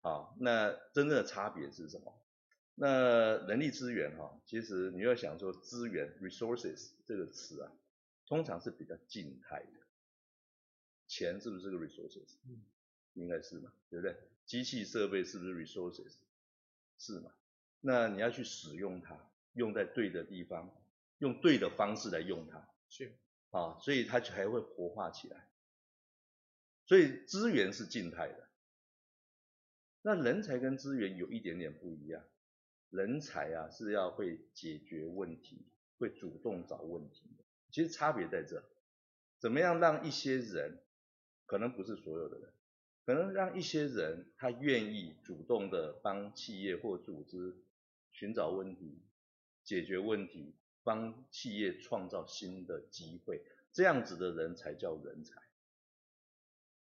[0.02, 2.22] 好，那真正的差别是什么？
[2.76, 7.72] 那人力资源哈，其实你要想说资源 resources 这个词啊，
[8.28, 9.80] 通常是比较静态的。
[11.08, 12.36] 钱是不是个 resources？
[12.48, 12.62] 嗯，
[13.14, 14.18] 应该是嘛，对不对？
[14.46, 16.16] 机器设备是不是 resources？
[16.98, 17.32] 是嘛？
[17.80, 19.18] 那你要去使用它，
[19.56, 20.72] 用在对的地方，
[21.18, 23.12] 用对的方式来用它，是
[23.50, 25.48] 啊，所以它才会活化起来。
[26.86, 28.48] 所以资源是静态的，
[30.04, 32.24] 那人才跟资源有一点点不一样。
[32.92, 35.66] 人才啊是要会解决问题，
[35.98, 37.44] 会主动找问题的。
[37.72, 38.64] 其实差别在这，
[39.40, 40.80] 怎么样让一些人，
[41.46, 42.54] 可能不是所有的人，
[43.06, 47.56] 可能让一些人他愿意主动的帮企业或组织
[48.12, 49.02] 寻找问题、
[49.66, 53.44] 解决问题，帮企业创造新的机会，
[53.74, 55.42] 这样子的人才叫人才。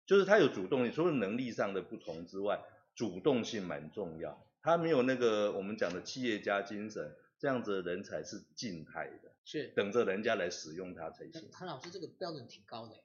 [0.05, 2.63] 就是他有主动性，除了能力上的不同之外，
[2.95, 4.47] 主动性蛮重要。
[4.61, 11.49] 他没有那个我们讲的企业家精神，这样子的人才是静态的，是等着人家来使用他才行。
[11.51, 12.95] 谭老师这个标准挺高的，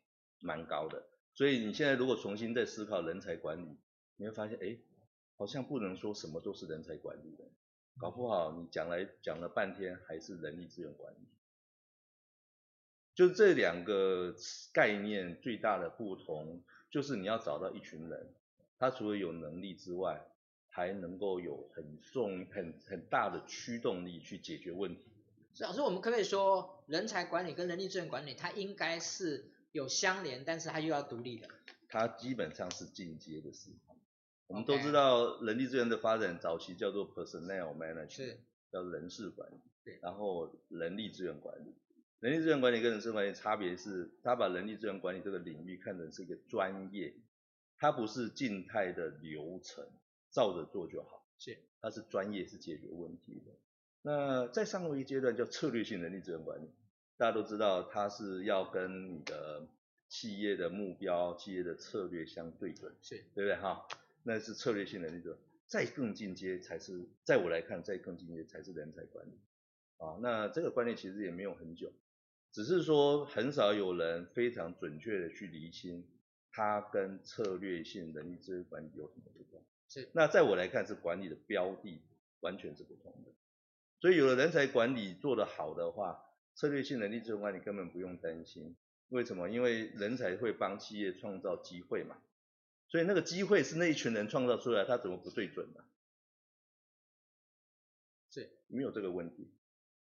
[0.41, 1.09] 蛮高的。
[1.35, 3.79] 所以你现在如果重新再思考人才管理，
[4.16, 4.79] 你会发现，哎，
[5.37, 7.45] 好像不能说什么都是人才管理的，
[7.99, 11.28] 搞不好你讲来讲了半天还是人力资源管理。
[13.14, 14.34] 就这两个
[14.72, 16.62] 概念最大的不同。
[16.90, 18.34] 就是你要找到一群人，
[18.78, 20.26] 他除了有能力之外，
[20.68, 25.11] 还能够有很重、很很大的驱动力去解决问题。
[25.55, 31.49] 所以老师，我们可不可以说，人才管理跟人力资源管理，它应该是有相连，但是它又要独立的？
[31.88, 33.70] 它基本上是进阶的事。
[34.53, 38.39] 我们都知道，人力资源的发展早期叫做 personnel management，是
[38.71, 39.57] 叫人事管理。
[39.83, 41.75] 对，然后人力资源管理。
[42.21, 47.15] 人力资源管理跟人事管理差别是，他把人力资源管理这个领域看成是一个专业，
[47.79, 49.85] 它不是静态的流程，
[50.31, 51.27] 照着做就好。
[51.39, 53.53] 是，它是专业，是解决问题的。
[54.03, 56.69] 那再上一个阶段叫策略性人力资源管理，
[57.17, 59.67] 大家都知道，它是要跟你的
[60.09, 63.87] 企业的目标、企业的策略相对准，是对不对哈？
[64.23, 69.33] 那是策略性人力资源，再更进阶才是，在我来看，再更进阶才是人才管理。
[69.99, 71.93] 啊，那这个观念其实也没有很久。
[72.53, 76.07] 只是说，很少有人非常准确的去厘清，
[76.51, 79.64] 它跟策略性人力资源管理有什么不同。
[79.89, 80.09] 是。
[80.12, 82.03] 那在我来看，是管理的标的
[82.41, 83.31] 完全是不同的。
[84.01, 86.23] 所以，有了人才管理做得好的话，
[86.55, 88.77] 策略性人力资源管理根本不用担心。
[89.09, 89.49] 为什么？
[89.49, 92.16] 因为人才会帮企业创造机会嘛。
[92.93, 95.82] 所以那个机会是那一群人创造出来，他怎么不对准呢？
[98.28, 98.51] 是。
[98.66, 99.51] 没有这个问题。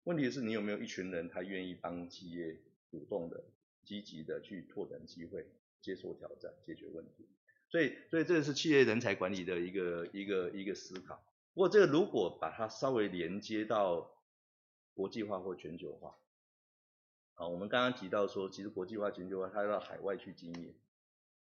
[0.06, 3.44] 问题是你有没有一群人，他愿意帮企业主动的、
[3.84, 5.46] 积极的去拓展机会、
[5.82, 7.28] 接受挑战、解决问题。
[7.70, 11.22] 所以，所以这个是企业人才管理的一个一个一个思考。
[11.54, 14.16] 不过，这个如果把它稍微连接到
[14.94, 16.18] 国际化或全球化，
[17.34, 20.74] 啊，我们刚刚提到说，其实国际化、全球化，它要到海外去经营。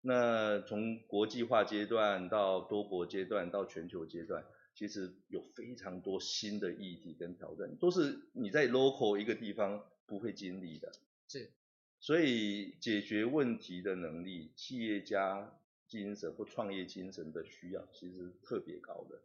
[0.02, 4.44] 那从国际化阶段到多国阶段到全球阶段。
[4.74, 10.92] 其实有非常多新的议题跟挑战，都是你在 local 一个地方不会经历的。
[11.26, 11.50] 是，
[11.98, 19.20] 所以解决问题的能力、企业家精神或创业精神的需要，其实特别高的。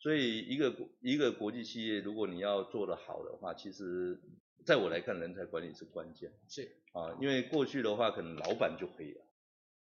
[0.00, 4.20] 所以一个一个国际企业，如果你要做得好的话，其实
[4.66, 6.32] 在我来看，人才管理是关键。
[6.48, 9.20] 是啊，因为过去的话，可能老板就可以了，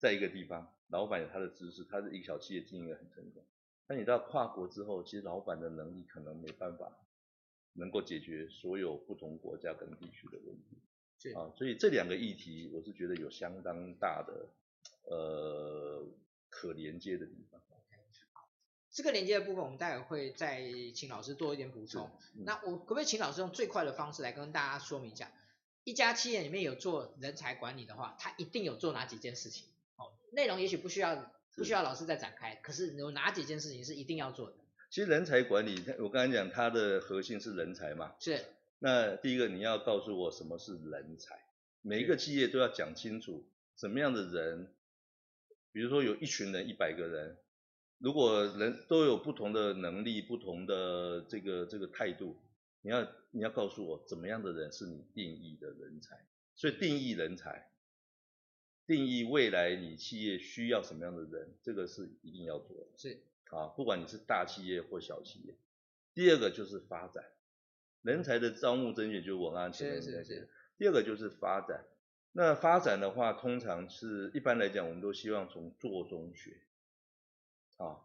[0.04, 3.42] 在一个地方，老板有他的知识，他的一个小企业经营的很成功。
[3.88, 6.92] 那你到跨国之后，其实老板的能力可能没办法
[7.72, 10.78] 能够解决所有不同国家跟地区的问题。
[11.18, 14.46] 是啊，所以这两个议题，我是觉得有相当大的
[15.04, 16.06] 呃
[16.50, 17.58] 可连接的地方。
[18.96, 22.08] 这个连接的部分，我们待会会再请老师做一点补充。
[22.36, 25.32] 嗯、那我可不可以请老师用最快的方式来跟大家说明一下，
[25.82, 29.66] 一家企业里面有做人才管理的话，他一定有做哪几件事情？
[30.34, 31.30] 哦，内容也许不需要。
[31.56, 34.56] 不需要老师再展开，可是有哪几件事情是一定要做的？
[34.90, 38.16] 其实人才管理，我刚才讲它的核心是人才嘛。
[38.18, 38.44] 是。
[38.80, 41.38] 那第一个你要告诉我什么是人才，
[41.80, 44.74] 每一个企业都要讲清楚什么样的人，
[45.70, 47.38] 比如说有一群人一百个人，
[47.98, 52.36] 如果人都有不同的能力、不同的这个这个态度，
[52.82, 56.16] 你要你要告诉我怎么样的人是你定义的人才，
[56.56, 57.70] 所以定义人才。
[58.86, 62.86] 定义未来你企业需要什么样的人，这个是一定要做的。
[62.96, 65.54] 是啊，不管你是大企业或小企业。
[66.12, 67.24] 第二个就是发展，
[68.02, 70.48] 人才的招募甄选就是我刚刚前面讲的。
[70.76, 71.84] 第二个就是发展，
[72.32, 76.62] 那发展的话，通常是一般来讲，我们都希望从做中学。
[77.76, 78.02] 啊，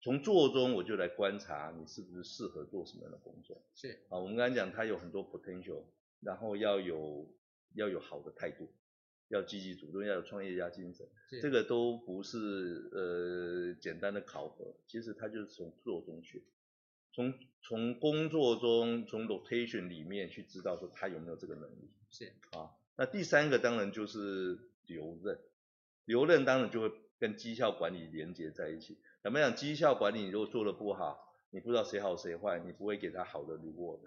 [0.00, 3.60] 从做中我就来观察你是不是适合做什么样的工作。
[3.74, 5.84] 是啊，我们刚才讲他有很多 potential，
[6.20, 7.28] 然后要有
[7.74, 8.72] 要有好的态度，
[9.30, 11.08] 要积极主动，要有创业家精神，
[11.40, 16.42] 这个都不是呃简单的考核，其实他就是从做中学，
[17.12, 21.90] 从从工作中从 rotation 里面去知道说他有没有这个能力。
[22.10, 25.38] 是啊，那第三个当然就是留任，
[26.04, 28.98] 留任当然就会跟绩效管理连接在一起。
[29.22, 29.54] 怎么样？
[29.54, 34.00] 绩效管理你如果做的不好，你不知道谁好谁坏，你不会给他好的 reward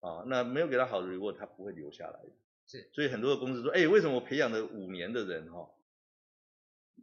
[0.00, 0.24] 啊。
[0.26, 2.30] 那没有给他好的 reward，他不会留下来的。
[2.70, 2.88] 是。
[2.92, 5.68] 所以很多的公司说，哎，为什么我培养了五年的人哈，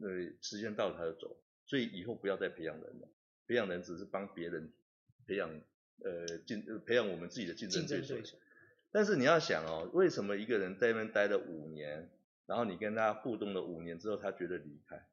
[0.00, 0.08] 呃，
[0.40, 3.08] 时间到了他就走，所以以后不要再培养人了。
[3.46, 4.72] 培养人只是帮别人
[5.26, 5.50] 培养
[6.02, 8.16] 呃竞培养我们自己的竞争对手。
[8.90, 12.08] 但是你要想哦，为什么一个人在那边待了五年，
[12.46, 15.06] 然后你跟他互动了五年之后，他觉得离开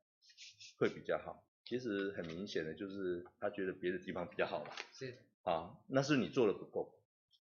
[0.78, 1.43] 会比较好？
[1.66, 6.95] 其实很明显的就是他觉得别的地方比较好嘛，是啊，那是你做的不够，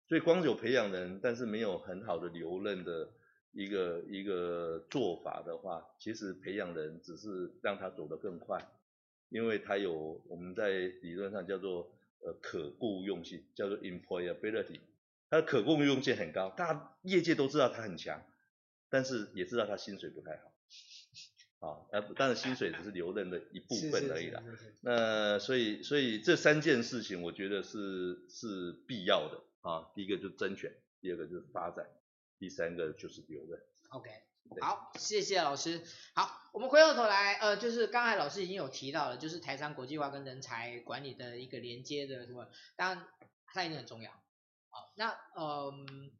[0.09, 3.09] 所以光有培养人，但是没有很好的留任的
[3.53, 8.61] 一个一个做法的话，其实培养人只是让他走得更快，
[9.29, 10.71] 因为他有我们在
[11.03, 11.91] 理论上叫做
[12.21, 14.81] 呃可雇用性，叫做 employability，
[15.31, 18.23] 他的可雇用性很高，大家业界都知道他很强，
[18.91, 20.51] 但是也知道他薪水不太好。
[21.61, 24.43] 啊，呃，当然薪水只是留任的一部分而已啦。
[24.83, 29.91] 那所以，所以这三件事情，我觉得是是必要的啊。
[29.95, 31.85] 第一个就是甄选，第二个就是发展，
[32.39, 33.61] 第三个就是留任。
[33.91, 34.11] OK，
[34.61, 35.83] 好，谢谢老师。
[36.15, 43.07] 好，我们回过头来，呃，就是刚才老师已经有提到了，就是台商国际化跟人才管理的一个连接的什么，当然
[43.47, 44.11] 它一定很重要。
[44.71, 46.13] 好，那嗯，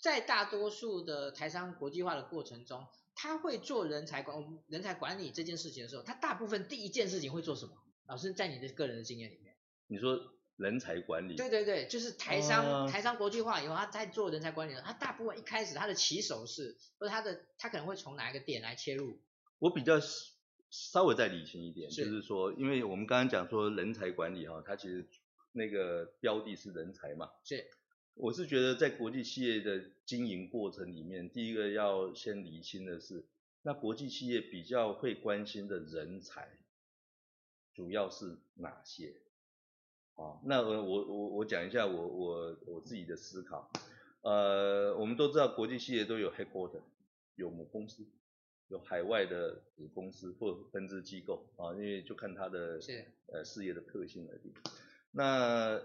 [0.00, 2.86] 在大多数的台商国际化的过程中。
[3.14, 7.72] 他会做人才管人才管理这件事情的时候，他大部分第一件事情会做什么？
[8.06, 9.54] 老师在你的个人的经验里面，
[9.86, 10.16] 你说
[10.56, 11.36] 人才管理？
[11.36, 19.18] 对对对，就是台商、呃、台商国际化以后，他在做人才管理的，他大部分一开始他的起手是，或者他的他可能会从哪一个点来切入？
[19.58, 20.00] 我比较
[20.70, 25.06] 稍微再理清一点，是就是说，因为我们刚刚讲说人才管理哈，它其实
[25.52, 27.70] 那个标的是人才嘛，是。
[28.14, 33.24] 我是觉得在国际企业的经营过程里面，第一个要先理清的是，
[33.62, 36.48] 那国际企业比较会关心的人才，
[37.74, 39.14] 主要是哪些？
[40.16, 43.70] 啊，那我我我我讲一下我我我自己的思考。
[44.22, 46.82] 呃，我们都知道国际企业都有 headquarter，
[47.34, 48.06] 有母公司，
[48.68, 52.80] 有海外的子公司或分支机构啊，因为就看它的
[53.32, 54.52] 呃事业的特性而定。
[55.10, 55.80] 那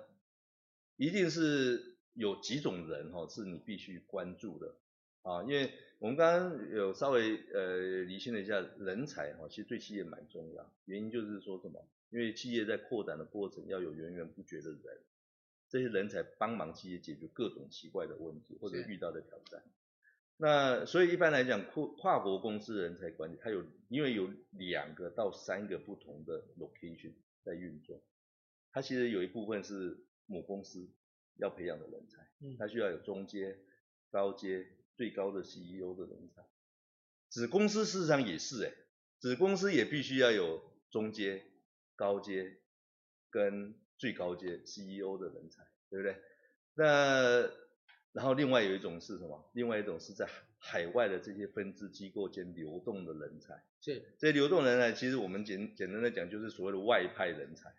[0.96, 1.96] 一定是。
[2.18, 4.74] 有几种人哈是你必须关注的
[5.22, 10.68] 啊，因为我们刚刚有稍微呃理清了一下人才哈，其实对企业蛮重要。
[10.86, 11.88] 原因就是说什么？
[12.10, 14.80] 因为企业在扩展的过程要有源源不绝的人，
[15.70, 19.64] 这些人才帮忙企业解决各种奇怪的问题或者遇到的挑战。
[20.38, 28.04] 那所以一般来讲，跨跨国公司人才管理，它有因为有两个到三个不同的 location 在运作，
[28.72, 30.90] 它其实有一部分是母公司。
[31.40, 32.28] 要培养的人才，
[32.58, 33.60] 它需要有中阶、
[34.10, 36.44] 高阶、最高的 CEO 的人才。
[37.30, 38.74] 子公司事实上也是哎，
[39.20, 41.44] 子公司也必须要有中阶、
[41.98, 42.60] 高阶
[43.30, 46.16] 跟最高阶 CEO 的人才，对不对？
[46.76, 47.42] 那
[48.14, 49.52] 然后另外有一种是什么？
[49.54, 50.26] 另外一种是在
[50.58, 53.64] 海外的这些分支机构间流动的人才。
[53.82, 54.16] 是。
[54.18, 57.74] 这些流动人才，其实我们简简单的讲，就是所谓的外派人才。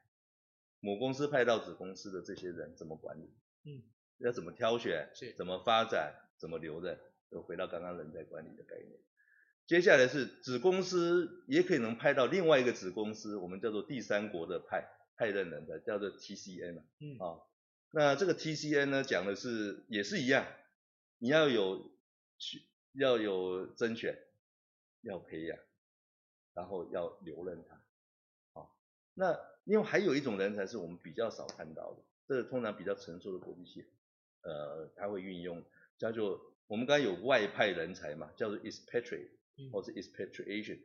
[0.81, 3.33] 母公司派到子公司的这些人怎么管理？
[3.65, 3.83] 嗯，
[4.19, 5.09] 要怎么挑选？
[5.15, 6.15] 是，怎么发展？
[6.37, 6.99] 怎么留任？
[7.31, 8.99] 又回到刚刚人才管理的概念。
[9.69, 17.43] 接下来是子公司也可以能派到另外一个子公司，我们叫做第三国的派派任人的，叫做 TCN 嗯，啊，
[17.91, 20.47] 那这个 TCN 呢，讲的是也是一样，
[21.19, 21.93] 你要有
[22.95, 24.19] 要有甄选，
[25.03, 25.59] 要培养，
[26.55, 27.79] 然后要留任他。
[28.55, 28.75] 好，
[29.13, 32.03] 那另外还有一种人才是我们比较少看到的。
[32.27, 33.87] 这个通常比较成熟的国际企业，
[34.41, 35.63] 呃，他会运用
[35.99, 39.29] 叫做我们刚才有外派人才嘛，叫做 expatriate
[39.73, 40.79] 或是 expatriation，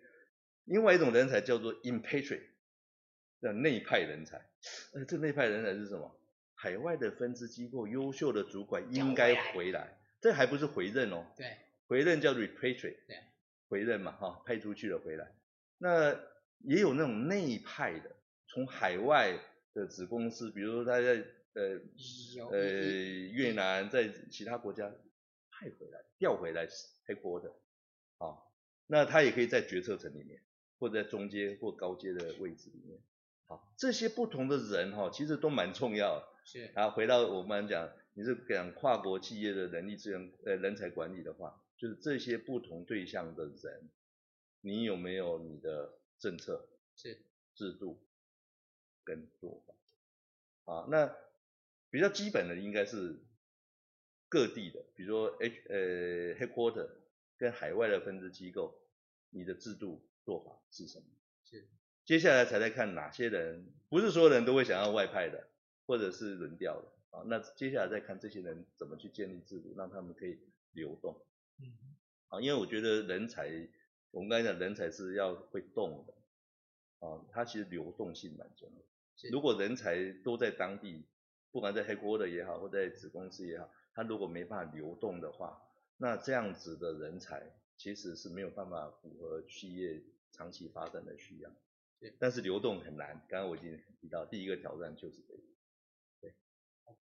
[0.66, 2.44] 另外一种人才叫做 impatriate，
[3.42, 4.38] 叫内派人才。
[4.94, 6.20] 呃，这内派人才是什么？
[6.56, 11.26] 海外的分支机构优秀的主管应该回来，这还不是回任哦。
[11.36, 11.58] 对。
[11.88, 13.06] 回任叫 repatriate。
[13.08, 13.18] 对。
[13.68, 15.36] 回任嘛，哈，派出去了回来。
[15.78, 16.14] 那
[16.60, 18.16] 也有那种内派的，
[18.48, 19.40] 从海外。
[19.76, 21.80] 的子公司，比如说他在呃
[22.52, 22.60] 呃
[23.32, 24.88] 越南，在其他国家
[25.50, 26.68] 派回来、调回来
[27.08, 27.52] headquarter
[28.20, 28.38] 啊，
[28.88, 30.42] 那他也可以在决策层里面，
[30.80, 33.00] 或者在中阶或高阶的位置里面。
[33.48, 36.28] 好，这些不同的人哈，其实都蛮重要的。
[36.46, 36.72] 是。
[36.74, 43.90] 然后回到我们讲，你是讲跨国企业的人力资源呃人才管理的话，就是这些不同对象的人，
[44.62, 46.68] 你有没有你的政策？
[46.96, 47.20] 是。
[47.56, 48.02] 制度
[49.04, 50.74] 跟做法。
[50.74, 51.14] 啊，那
[51.92, 53.20] 比较基本的应该是
[54.28, 56.90] 各地的，比如说 H 呃 headquarter
[57.38, 58.80] 跟海外的分支机构，
[59.30, 61.06] 你的制度做法是什么？
[61.44, 61.68] 是。
[62.06, 65.48] 接下来才在看哪些人，不是所有人都会想要外派的，
[65.86, 67.24] 或者是轮调的啊。
[67.28, 70.40] 那接下来再看这些人怎么去建立制度，让他们可以
[70.74, 71.26] 流动。
[71.60, 71.74] 嗯。
[72.28, 73.50] 啊，因为我觉得人才，
[74.12, 79.30] 我们刚才讲人才是要会动的，啊，它其实流动性蛮重要。
[79.32, 81.06] 如果人才都在当地，
[81.52, 85.62] 不管在 headquarter 也好，或在子公司也好，他如果没办法流动的话，
[86.04, 87.42] 那这样子的人才
[87.78, 91.50] 其实是没有办法符合企业长期发展的需要。
[92.20, 95.40] 但是流动很难，刚刚我已经提到，第一个挑战就是这个。
[96.20, 96.36] 对
[96.84, 97.00] ，OK，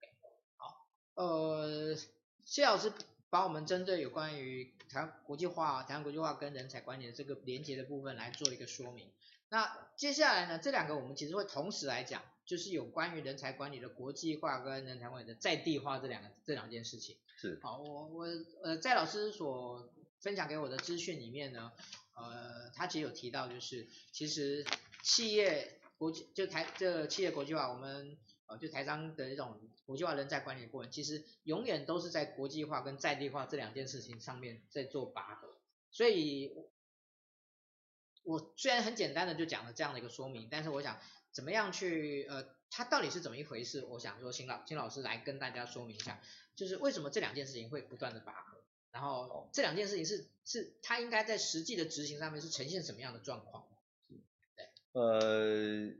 [0.57, 1.97] 好，呃，
[2.45, 2.93] 谢老师
[3.29, 9.11] 把我们针对有关于台湾国际化、台湾国际化跟人才管理的这个连接的部分来做一个说明。
[9.49, 17.16] 那接下来呢，这两个我们其实会同时来讲，就是有关于人才管理的国际化跟人才管理的在地化这两个这两件事情。
[17.36, 17.59] 是。
[17.62, 18.26] 好，我我
[18.62, 21.72] 呃在老师所分享给我的资讯里面呢，
[22.14, 24.64] 呃，他其实有提到就是其实。
[25.05, 28.16] 企业国际就台这企业国际化，我们
[28.47, 35.59] 呃就台商的一种国际化人才管理的过程，其实永远都是在国际化跟在地化这两件事情上面在做拔河。
[35.90, 36.53] 所以，
[38.22, 41.01] 我虽然很简单的就讲了这样的一个说明，但是我想
[41.33, 43.85] 怎么样去呃，它到底是怎么一回事？
[43.85, 46.20] 我想说，请老请老师来跟大家说明一下，
[46.55, 48.59] 就是为什么这两件事情会不断的拔河，
[48.91, 53.66] 然后这两件事情是是它应该在实际的执行上面是呈现什么样的状况？
[54.55, 55.91] 对呃，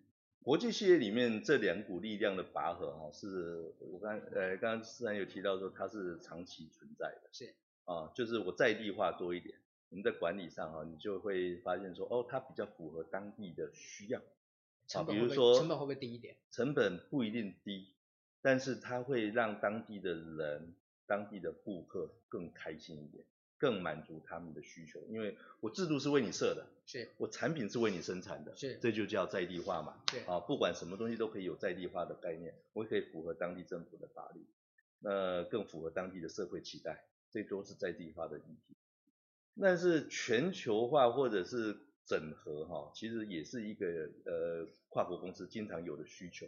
[0.43, 7.55] 国际企业里面这两股力量的拔河哈，是我刚呃刚刚思然有提到说它是长期存在的，是
[7.85, 9.57] 啊，就是我在地化多一点，
[9.89, 14.21] 我们在管理上哈，你就会发现说哦，它比较符合当地的需要，
[14.95, 16.37] 啊，比如说成本会不会低一点？
[16.51, 17.95] 成本不一定低，
[18.41, 20.75] 但是它会让当地的人、
[21.07, 23.25] 当地的顾客更开心一点。
[23.59, 34.45] 更满足他们的需求，因为我制度是为你设的，是我产品是为你生产的，是，这就叫在地化嘛，对，啊，不管什么东西都可以有在地化的概念，我可以符合当地政府的法律，
[34.99, 38.75] 那更符合当地的社会期待，这都是在地化的议题。
[39.61, 43.87] 但是全球化或者是整合哈，其实也是一个
[44.25, 46.47] 呃跨国公司经常有的需求。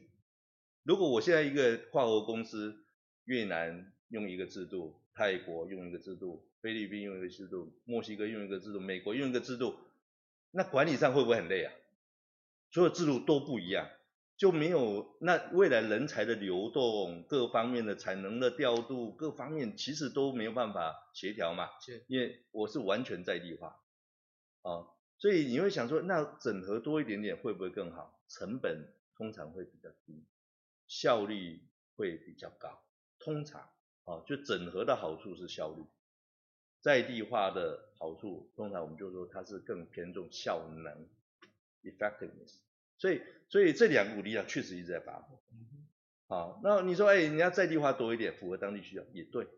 [0.83, 2.85] 如果我现在一个跨国公司，
[3.25, 6.47] 越南用一个制度，泰国用一个制度。
[6.61, 9.75] 菲律宾用一个制度，墨西哥用一个制度，美国用一个制度，
[10.51, 11.71] 那管理上会不会很累啊？
[12.71, 13.87] 所有制度都不一样，
[14.39, 21.69] 就没有那未来人才的流动，各方面的产能的调度，各方面其实都没有办法协调嘛。
[21.85, 23.79] 是，因为我是完全在地化，
[24.63, 24.89] 啊，
[25.19, 28.21] 所以你会想说，那整合多一点点会不会更好？
[28.29, 30.25] 成本通常会比较低，
[30.87, 31.63] 效率
[31.97, 32.83] 会比较高。
[33.19, 33.63] 通常，
[34.05, 35.85] 啊，就整合的好处是效率。
[36.81, 41.09] 在地化的好处，通常我们就说它是更偏重效能
[41.83, 42.59] （effectiveness）。
[42.99, 45.41] 所以，所以这两股力量确实一直在拔河。
[46.27, 49.49] 好，那你说，哎，人家在地化多一点，符合当地需要，也对。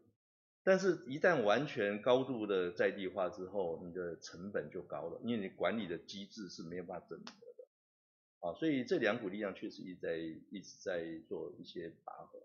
[0.66, 8.48] 但是，一旦完全高度的在地化之后，你的成本就高了，因为你管理的机制是没有办法整合的。
[8.48, 10.16] 啊，所以这两股力量确实一直在
[10.50, 12.42] 一直在做一些拔河。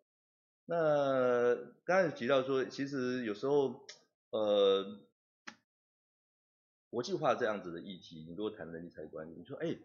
[0.65, 3.85] 那刚才提到说，其实有时候。
[4.33, 4.97] 呃，
[6.89, 9.75] 国际化这样子的议题，你如果谈人才管理，你说，哎，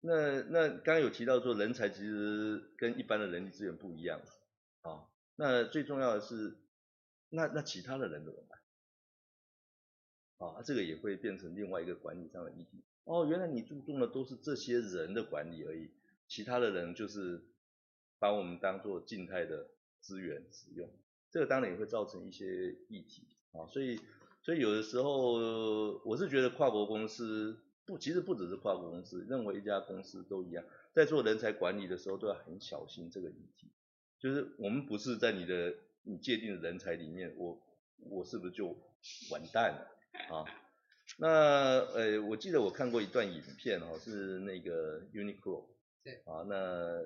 [0.00, 4.22] 那那刚刚有提到说，人才其实跟一般的人力资源不一样
[4.80, 5.04] 啊，
[5.36, 6.56] 那最重要的是，
[7.34, 8.58] 那那其他的人怎么办？
[10.36, 12.82] 啊，哦，这个也会变成另外一个管理上的议题。
[13.04, 15.90] 哦，原来你注重的都是这些人的管理而已，
[16.28, 17.42] 其他的人就是
[18.18, 19.66] 把我们当做静态的
[20.00, 20.88] 资源使用，
[21.30, 23.26] 这个当然也会造成一些议题。
[23.52, 23.98] 啊，所以，
[24.42, 33.70] 所以有的时候，我是觉得跨国公司不，其实不只是跨国公司，任何一家公司都一样，在做人才管理的时候都要很小心这个议题。
[34.18, 35.74] 就是我们不是在你的
[36.04, 37.58] 你界定的人才里面，我
[38.10, 38.68] 我是不是就
[39.30, 39.86] 完蛋了
[40.34, 40.44] 啊？
[41.18, 41.28] 那
[41.94, 45.64] 呃，我记得我看过一段影片哈，是那个 Uniqlo，
[46.04, 47.04] 对，啊，那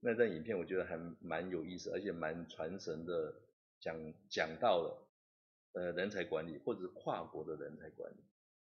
[0.00, 3.34] 那段影片我觉得还蛮有意思，而且蛮传神的，
[3.80, 3.96] 讲
[4.28, 5.02] 讲到了。
[5.72, 8.16] 呃，人才管理或者是跨国的人才管理，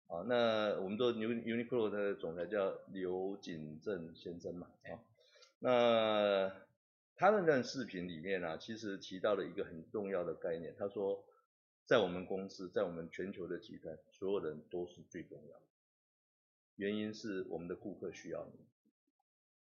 [0.08, 5.00] 啊，那我们都 Uniqlo 的总裁叫刘景正先生嘛，啊，
[5.58, 6.52] 那
[7.18, 11.24] 他那段视频里面呢、啊，其实提到了一个很重要的概念，他说，
[11.84, 15.66] 在我们公司，在我们全球的集团，所有人都是最重要的，
[16.76, 18.60] 原因是我们的顾客需要你，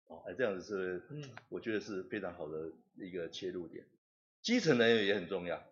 [0.08, 3.86] 哦，哎，这样子是，嗯，我觉得是非常好的一个切入点，
[4.42, 5.64] 基层人员也很重要，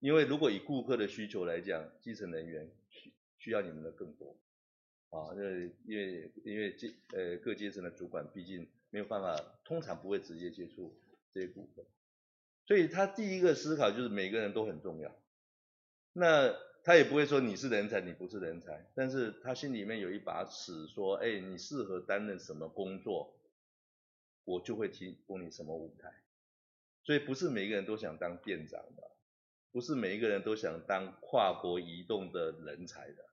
[0.00, 2.70] 因为如果以顾客的需求来讲，基层人员。
[2.88, 4.36] 需需要你们的更多，
[5.10, 5.42] 啊，那
[5.84, 9.34] 因为因为阶呃各阶层的主管毕竟没有办法，
[9.64, 10.94] 通常不会直接接触
[11.32, 11.84] 这些顾客，
[12.66, 15.14] 所以他第一个思考就是每个人都很重要，
[16.12, 16.54] 那
[16.84, 23.34] 他也不会说你是人才，你不是人才，但是他心里面有一把尺，说，哎，你适合担任什么工作，
[24.44, 26.12] 我就会提供你什么舞台，
[27.04, 29.10] 所以不是每个人都想当店长的，
[29.70, 33.24] 不是每一个人都想当跨国移动的人才的。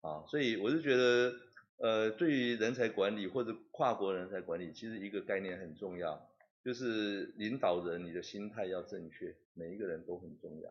[0.00, 1.34] 啊，所以我是觉得，
[1.78, 6.27] 呃，对于人才管理或者跨国人才管理，其实一个概念很重要，
[6.68, 10.70] 就是领导人你的心态要正确，每一个人都很重要。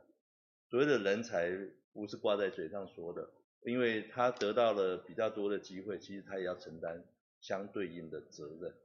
[0.69, 1.49] 所谓的人才
[1.91, 3.27] 不是挂在嘴上说的，
[3.63, 7.03] 因为他得到了比较多的机会，其实他也要承担
[7.41, 8.75] 相对应的责任。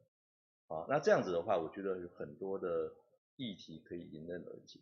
[0.69, 2.95] 啊，那这样子的话，我觉得有很多的
[3.37, 4.81] 议题可以迎刃而解。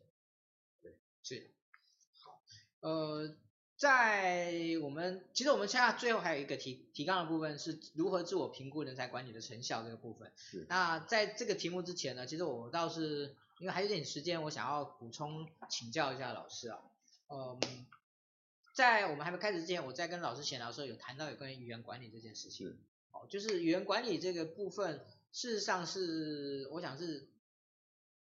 [0.81, 1.51] 对，是，
[2.22, 2.41] 好，
[2.89, 3.35] 呃。
[3.81, 4.53] 在
[4.83, 10.31] 我们其实我们现在最后还有一个提提纲的部分是如何自我评估人才管理的成效这个部分。
[10.37, 10.66] 是。
[10.68, 16.78] 那在这个题目之前呢，其实我倒是因为还有点时间，我想要补充请教一下老师啊。
[17.28, 17.59] 嗯，
[18.74, 22.66] 在我们还没开始之前，我在跟老师闲聊的时候有谈到有关于语言管理这件事情。
[22.66, 22.76] 是。
[23.12, 25.01] 哦，就是语言管理这个部分，
[25.33, 27.31] 事实上是我想是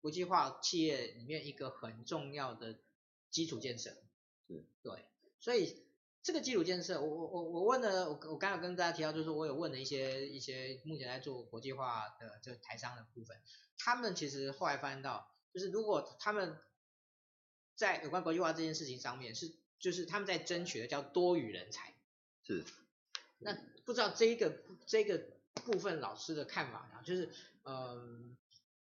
[0.01, 2.77] 国际化企业里面一个很重要的
[3.29, 3.91] 基础建设。
[4.45, 4.65] 是。
[4.83, 5.05] 对。
[5.47, 5.81] 所以
[6.21, 13.39] 这个基础建设，我我我我问了，我我刚刚跟大家提到，就是我有问了一些一些目前在做国际化的这台商的部分，
[13.77, 16.57] 他们其实后来发现到，就是如果他们
[17.75, 21.93] 在有关国际化这件事情上面是，就是他们在争取的叫多语人才，
[22.43, 22.65] 是，
[23.39, 27.01] 那不知道这一个这一个部分老师的看法呢？
[27.05, 27.29] 就是
[27.63, 28.35] 嗯，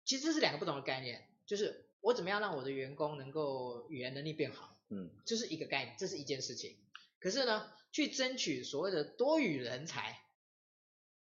[0.05, 4.77] 其实这是两个不同的概念，就是我怎么样让我的员工能够语言能力变好。
[4.89, 6.75] 嗯，这是一个概念，这是一件事情。
[7.19, 10.19] 可是呢，去争取所谓的多语人才，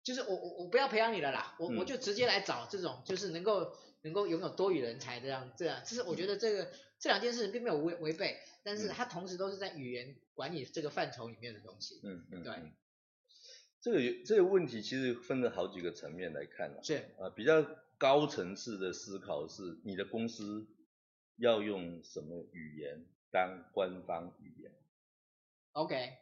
[0.02, 5.82] 就是我我我不要培养你了啦，我、嗯、我就直接来找这种，就是能够能够拥有多语人才这样这样。
[5.84, 12.00] 就是我觉得这个、嗯、这两件事情并没有违违背，但是它同时都是在语言管理这个范畴里面的东西。
[12.02, 12.52] 嗯嗯，对。
[13.80, 16.82] 这个这个问题其实分了好几个层面来看了。
[16.82, 17.62] 是啊，比较
[17.98, 20.66] 高层次的思考是你的公司
[21.36, 23.06] 要用什么语言。
[23.32, 24.72] 当官方语言
[25.72, 26.12] ，OK，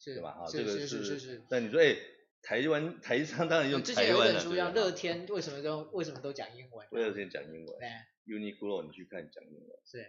[0.00, 0.30] 是，对吧？
[0.30, 1.42] 啊，这个是是是是。
[1.48, 1.94] 那你说，哎，
[2.42, 3.94] 台湾台商当然用台湾的。
[3.94, 6.88] 之前有一本书叫《乐天为什么都为什么都讲英文》。
[6.96, 7.78] 乐天讲英文。
[7.78, 7.88] 对。
[8.34, 9.78] Uniqlo 你去看讲英文。
[9.84, 10.00] 是。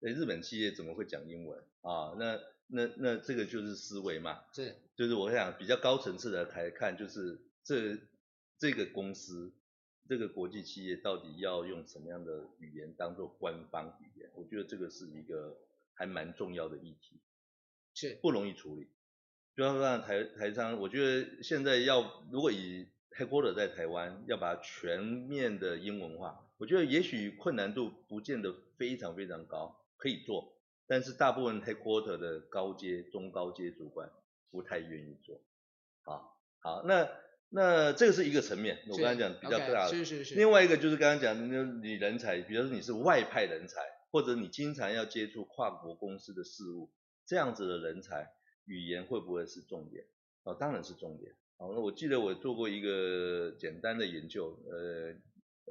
[0.00, 2.14] 哎，日本企业怎么会讲英文啊？
[2.18, 4.44] 那那那这个就是思维嘛。
[4.52, 4.76] 是。
[4.94, 7.96] 就是我想比较高层次的来看，就是这
[8.58, 9.54] 这个公司。
[10.12, 14.28] 这个国际企业到底要用什么样的语言当做官方语言？
[14.34, 15.56] 我觉得这个是一个
[15.94, 17.18] 还蛮重要的议题，
[17.94, 18.90] 是不容易处理。
[19.56, 22.86] 就像让台台商，我觉得现在要如果以
[23.16, 30.52] headquarter 在台湾，要把它全面的英文化，我觉得也许困难度不见得非常非常高，可以做，
[30.86, 34.10] 但是大部分 headquarter 的高阶、中高阶主管
[34.50, 35.40] 不太愿意做。
[36.02, 37.08] 好，好，那。
[37.54, 39.88] 那这个是一个层面，我刚才讲比较大的。
[39.88, 40.34] 是是是。
[40.36, 46.90] 另外一个就是刚刚讲的，你人才，比如说你是外派人才，或者你经常要接触跨国公司的事务，
[47.26, 48.26] 这样子的人才，
[48.64, 50.02] 语言会不会是重点？
[50.44, 51.30] 哦，当然是重点。
[51.58, 55.14] 好，那我记得我做过一个简单的研究，呃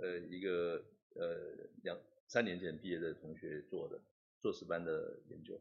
[0.03, 0.83] 呃，一个
[1.15, 3.99] 呃两三年前毕业的同学做的
[4.39, 5.59] 硕士班的研究。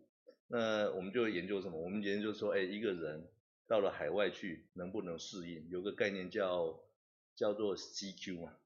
[0.49, 1.81] 那我们就研究什么？
[1.81, 3.27] 我们研究说，哎，一个人。
[3.71, 5.69] 到了海外去能不能适应？
[5.69, 6.83] 有个概念叫
[7.37, 8.57] 叫做 CQ 嘛，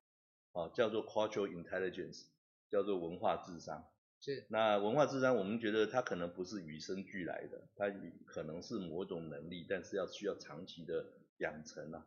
[0.52, 2.24] 啊，叫做 Cultural Intelligence，
[2.70, 3.86] 叫做文化智商。
[4.22, 4.46] 是。
[4.48, 7.92] 那文化智商，我们觉得它可能不是与生俱来的，它
[8.24, 11.05] 可能是某种能力，但是要需要长期的
[11.36, 12.07] 养成啊。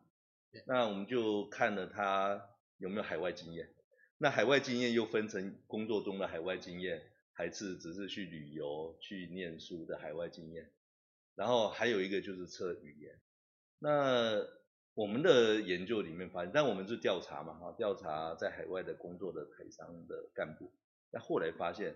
[0.66, 3.72] 那我们就看了他有没有海外经验。
[4.16, 7.00] 那海外经验又分成工作中的海外经验，
[7.32, 10.72] 还是只是去旅游、去念书的海外经验。
[11.38, 13.16] 然后还有一个就是测语言，
[13.78, 14.44] 那
[14.94, 20.72] 我们的研究里面发现，但我们是调查嘛，哈，调查在海外的工作的台商的干部，
[21.12, 21.94] 那后来发现，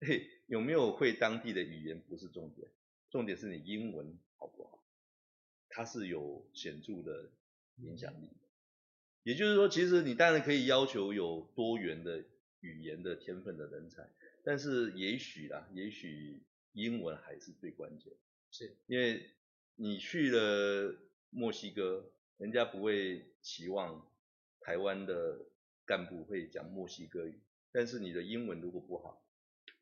[0.00, 2.68] 嘿，有没有会当地的语言不是重点，
[3.10, 4.84] 重点是你英文好不好，
[5.68, 7.30] 它是有显著的
[7.76, 8.34] 影响力的。
[9.22, 12.24] 也就是说，其实你当然可以要求有多元的
[12.58, 14.10] 语言的天分的人才，
[14.42, 18.12] 但是也许啦，也许英文还是最关键。
[18.54, 19.30] 是，因为
[19.74, 20.94] 你去了
[21.30, 24.06] 墨西哥，人家不会期望
[24.60, 25.40] 台湾的
[25.84, 27.40] 干部会讲墨西哥语，
[27.72, 29.26] 但是你的英文如果不好，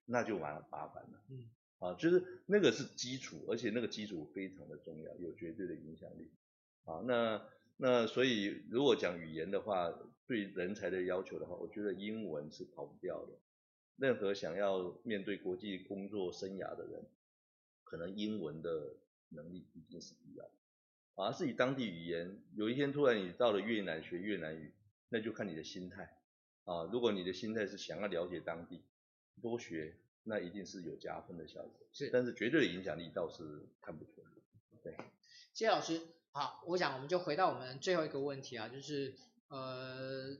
[0.06, 1.22] 那就麻麻烦了。
[1.28, 1.50] 嗯，
[1.80, 6.30] 啊，就是那个是基础，而且那个基础非常的重要，有绝对的影响力。
[6.84, 7.46] 啊，那。
[7.78, 9.92] 那所以，如果讲语言的话，
[10.28, 13.32] 对人才的要求的话，我觉得英文是跑不掉的。
[13.96, 17.04] 任何想要面对国际工作生涯的人，
[17.92, 18.94] 可能英文的
[19.28, 20.50] 能力一定是必要的。
[21.14, 24.72] 而是以当地语言，有一天突然你到了越南学越南语，
[25.10, 26.16] 那就看你的心态。
[26.64, 28.80] 啊，如果你的心态是想要了解当地，
[29.42, 31.86] 多学，那一定是有加分的效果。
[31.92, 34.30] 是，但是绝对的影响力倒是看不出来。
[34.82, 34.96] 对，
[35.52, 36.00] 谢谢老师。
[36.30, 39.14] 好，我想我们就回到我们最后一个问题啊，就是
[39.48, 40.34] 呃，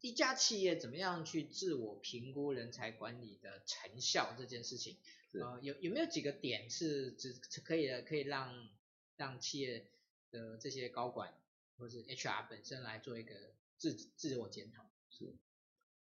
[0.00, 4.96] 一家企业怎么样去自我评估人才管理的成效这件事情，
[5.32, 8.68] 呃，有有没有几个点是只是可以的，可以让
[9.16, 9.86] 让企业
[10.30, 11.34] 的这些高管
[11.76, 13.34] 或者是 HR 本身来做一个
[13.76, 14.84] 自自我检讨？
[15.10, 15.34] 是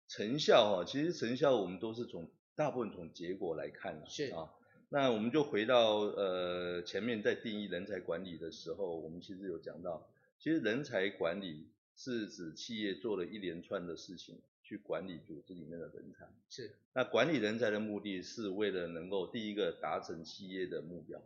[0.09, 4.53] 成效哈，其实成效我们都是从大部分从结果来看的，是啊。
[4.89, 10.09] 那我们就回到呃前面在定义人才管理的时候，我们其实有讲到，
[10.39, 11.67] 其实人才管理
[11.97, 16.29] 是指企业做了一连串的事情去管理组织里面的人才。
[16.49, 16.77] 是。
[16.93, 21.19] 那管理人才的目的是为了能够第一个达成企业的目标，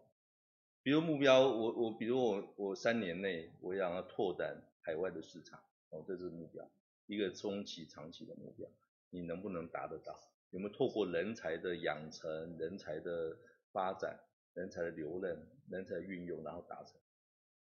[0.82, 5.60] 比如目标我我比如我我三年内我想要拓展海外的市场，
[5.90, 6.72] 哦这是目标，
[7.06, 8.68] 一个中期长期的目标，
[9.10, 10.18] 你能不能达得到？
[10.52, 13.38] 有没有透过人才的养成、人才的
[13.72, 14.20] 发展、
[14.54, 17.01] 人才的留任、人才的运用，然后达成。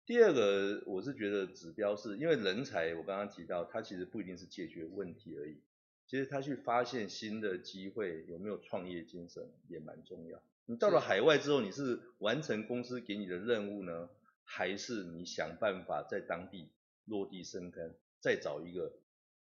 [0.05, 5.57] 第二个，我是觉得指标是因为人才，我刚刚提到，它其实不一定是解决问题而已，
[6.05, 10.39] 其实他去发现新的机会，有没有创业精神也蛮重要。
[10.67, 14.09] 你到了海外之后，你是完成公司给你的任务呢，
[14.43, 16.69] 还是你想办法在当地
[17.05, 18.93] 落地生根，再找一个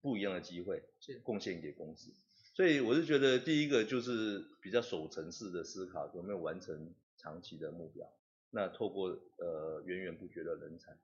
[0.01, 0.85] 不一样的机会，
[1.25, 2.13] 贡献给公司？
[2.55, 8.09] 所以我是觉得，第一个就是比较守城式的思考，有没有完成长期的目标？
[8.57, 10.97] 那透过呃源源不绝的人才。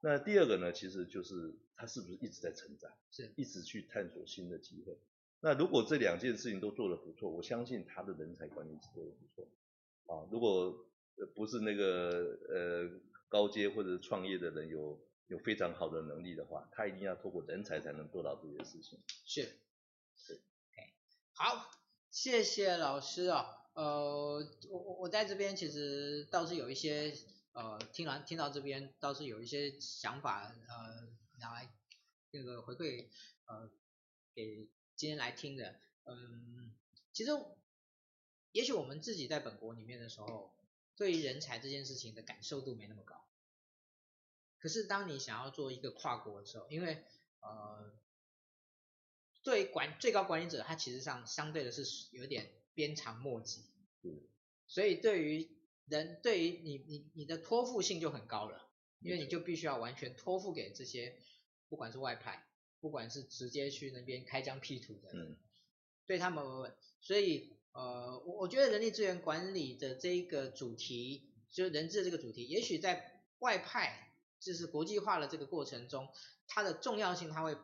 [0.00, 4.96] 那第二个呢，其实就是他是不是一直在成长，是一直去探索新的机会。
[5.40, 9.46] 那如果这两件事情都做得不错，我相信他的人才管理是做得不错。
[10.06, 10.74] 啊，如果
[11.34, 12.90] 不是那个呃
[13.28, 18.98] 高阶或者创业的人有有非常好的能力的话，他一定要透过人才才能做到这些事情。
[19.26, 19.42] 是
[20.16, 20.40] 是。
[21.34, 21.70] 好，
[22.10, 23.63] 谢谢老师啊、哦。
[23.74, 27.14] 呃，我我我在这边其实倒是有一些
[27.52, 31.08] 呃，听完听到这边倒是有一些想法呃，
[31.38, 31.72] 拿来
[32.30, 33.08] 那个回馈
[33.46, 33.70] 呃
[34.34, 35.78] 给今天来听的。
[36.04, 36.74] 嗯，
[37.12, 37.30] 其实
[38.52, 40.54] 也许我们自己在本国里面的时候，
[40.96, 43.24] 对于人才这件事情的感受度没那么高。
[44.58, 47.04] 可是当你想要做一个跨国的时候，因为
[47.40, 47.92] 呃。
[49.42, 53.62] 对管最高管理者，他其实上相对的是有点鞭长莫及，
[54.02, 54.20] 嗯，
[54.66, 55.48] 所以对于
[55.86, 58.68] 人，对于你你你的托付性就很高了，
[59.00, 61.16] 因为你就必须要完全托付给这些，
[61.68, 62.46] 不管是外派，
[62.80, 65.36] 不管是直接去那边开疆辟土的，嗯，
[66.06, 76.08] 对他们，所以呃，我我觉得人力资源管理的这一个主题，就是人资这个主题，也许在外派就是国际化的这个过程中，
[76.46, 77.56] 它的重要性它会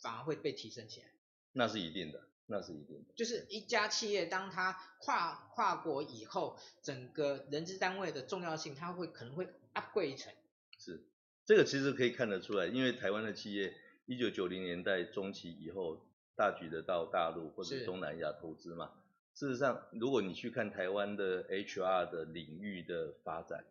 [0.00, 1.06] 反而会被提升起来。
[1.52, 3.14] 那是一定的，那是一定的。
[3.14, 10.32] 就是一家企业，当它跨跨国以后，整个人资单位的重要性，它会可能会 upgrade 一层。
[10.78, 11.04] 是，
[11.44, 13.74] 这个其实可以看得出来，因为台湾的企业，
[14.06, 16.00] 一九九零年代中期以后，
[16.36, 18.92] 大举的到大陆或者东南亚投资嘛。
[19.34, 23.64] 事实上，如果你去看台湾的 HR 的领域的发展，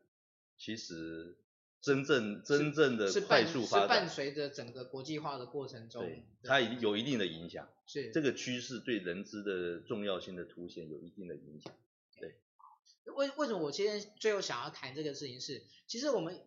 [0.58, 1.36] 其实。
[1.80, 7.70] 真正真正的快速发展，是伴随着整个国际化的过程中，对，它已经有一定的影响。
[7.86, 11.72] 是这个趋势对人资的重要性的凸显有一定的影响。
[12.20, 12.36] 对，
[13.14, 16.42] 为为什么我今天最后想要谈这个事情是，其实我们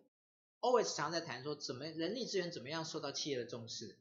[0.59, 3.97] always 常在谈说，怎么人力资源怎么样受到企业的重视。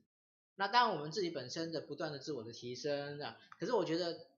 [0.57, 4.30] 那当然我们自己本身的不断的自我的提升啊，可是我觉得。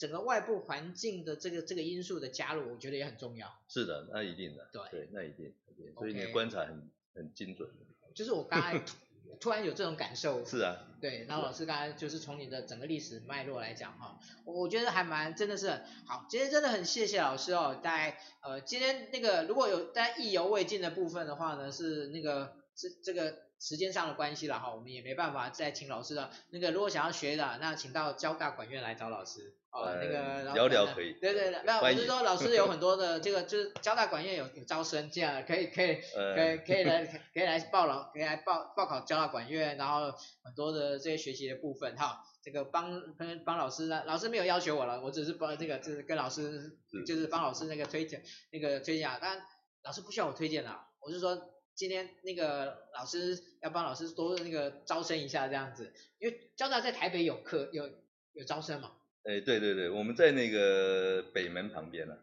[0.00, 3.46] 整个外部环境的这个这个因素的加入，我觉得也很重要。
[3.68, 4.66] 是的，那一定的。
[4.72, 5.54] 对，对，那一定。
[5.98, 7.68] 所以你的观察很、很精准。
[8.14, 8.82] 就是我刚才
[9.38, 10.42] 突然有这种感受。
[10.42, 10.74] 是啊。
[11.02, 15.68] 对，然后老师刚才就是从你的整个历史脉络来讲哈，我觉得还蛮真的是
[16.06, 23.50] 好，今天真的很谢谢老师哦，大家呃今天那个如果有大家意犹未尽的部分的话呢，是那个是这个。
[23.62, 26.30] 时间上的关系了哈，我们也没办法再请老师了。
[26.48, 29.52] 那个如果想要学的，那请到交大管院来找老师。
[29.72, 31.12] 哦、呃，那个聊聊可以。
[31.20, 35.94] 对对对，那我是说老师有很多的这个，就是交大管院有有招生，这样可以可以
[36.34, 40.12] 可以可以来可以来报老，可以来报报考交大管院，然后
[40.42, 49.40] 很多的这些学习的部分哈，这个帮跟帮老师呢，老师没有要求我了，我只是帮这个就是跟老师就是帮老师那个推荐那个推荐啊，但
[49.82, 51.50] 老师不需要我推荐了，我是说。
[51.72, 57.88] 今天那个老师要帮老师多那个招生一下这样子，因为交大在台北有课有
[58.34, 58.92] 有招生嘛。
[59.24, 62.18] 哎，对对对，我们在那个北门旁边了，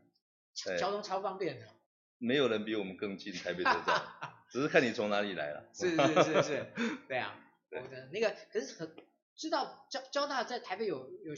[0.80, 1.68] 交通超方便的。
[2.20, 4.02] 没有人比我们更近台北车站，
[4.50, 5.70] 只是看你从哪里来了。
[5.74, 6.66] 是是是是，
[7.08, 7.40] 对啊，
[7.70, 8.92] 我的那个可是很
[9.36, 11.36] 知道交交大在台北有有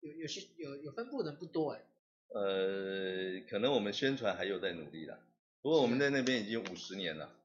[0.00, 1.82] 有有些有有分布的人不多哎。
[2.34, 5.18] 呃，可能我们宣传还有在努力啦，
[5.60, 7.38] 不过我们在那边已经五十年了。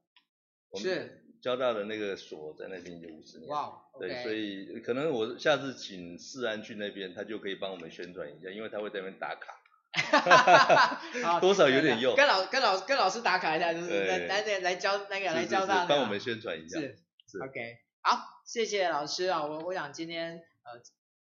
[0.76, 4.08] 是交大的那个所在那边有五十年，哇，wow, okay.
[4.08, 11.02] 对，所以可能我下次请世安去那边，他就可以帮我们宣传一下，因为他会在那边打卡，
[11.40, 16.98] 多少有点用，跟老跟老跟老师打卡一下，就是来来来教那个来教大，帮我们宣传一下，是
[17.30, 20.82] 是，OK，好，谢谢老师啊，我我想今天呃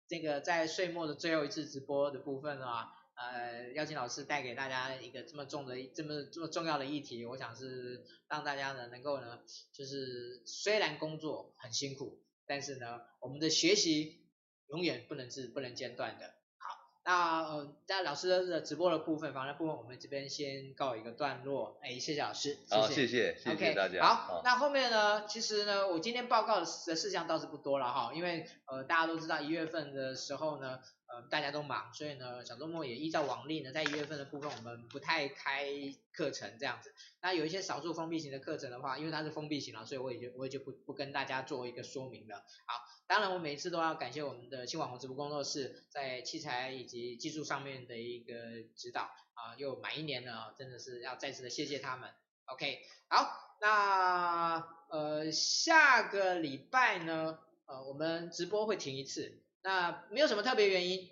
[0.08, 2.90] 这个在岁末的最后一次直播的部分啊。
[3.20, 9.40] 呃，邀请老师带给大家一个这么重的、这么这么重要的议题，我想是让大家呢能够呢，
[9.74, 14.26] 就是虽然工作很辛苦，但是呢，我们的学习
[14.70, 16.28] 永远不能是不能间断的。
[16.58, 21.78] 好那呃，在老师的直播的部分，访谈部分，我们这边先告一个段落。
[21.82, 24.00] 哎，谢谢老师，谢谢，好，谢谢，谢谢大家。
[24.00, 30.80] Okay, 好，那后面呢，其实呢，我今天报告的事项倒是不多了哈，因为呃，大家都知道一月份的时候呢，
[31.12, 35.68] 呃，大家都忙，所以呢，小周末也依照往例呢，在一月份的部分，我们不太开
[36.14, 36.94] 课程这样子。
[37.22, 42.38] 那有一些少数封闭型的课程的话，因为它是封闭型了，所以我也就我也就不不跟大家做一个说明了。
[42.66, 42.76] 好。
[43.10, 48.34] 当然，我每次都要感谢我们的新网红直播工作室在器材以及技术上面的一个
[48.76, 52.08] 指导啊，又满一年了，真的是要再次的谢谢他们。
[52.46, 61.10] OK，好，那呃下个礼拜呢，呃我们直播会停一次，那没有什么特别原因，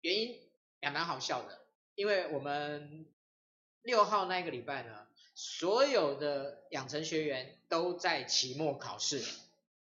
[0.00, 0.38] 原因
[0.80, 1.60] 也蛮好笑的，
[1.94, 3.06] 因为我们
[3.82, 9.22] 六号那个礼拜呢，所有的养成学员都在期末考试。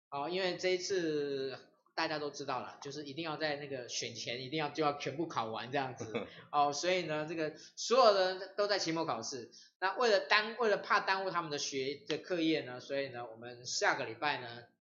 [0.10, 1.58] 哦，因为这一次
[1.96, 9.50] 大家都知道了，就是一定要在那个选前一定要就要全部考完这样子， 哦，所以呢，这个所有的人都在期末考试，
[9.80, 14.48] 那为了耽为了怕耽误他们的学的课业呢，所以呢，我们下个礼拜呢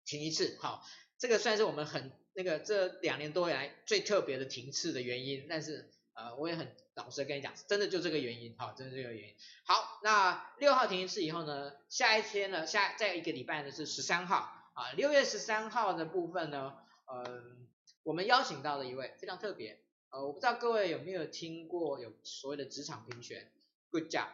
[0.05, 0.85] 停一次，好，
[1.19, 9.35] 这个算是我们很那个这两年多以来最特别的停次的原因，但是呃，我也很老实跟你讲，真的就这个原因，哈，真的这个原因。
[9.65, 14.55] 好，那六号停一次以后呢，下一天呢，下再一个礼拜呢是十三号。
[14.75, 16.77] 啊，六月十三号的部分呢，
[17.07, 17.43] 呃，
[18.05, 19.81] 我们邀请到了一位非常特别，
[20.11, 23.51] 呃，我不知道各位有没有听过有所谓的职场评选
[23.91, 24.29] ，Good job，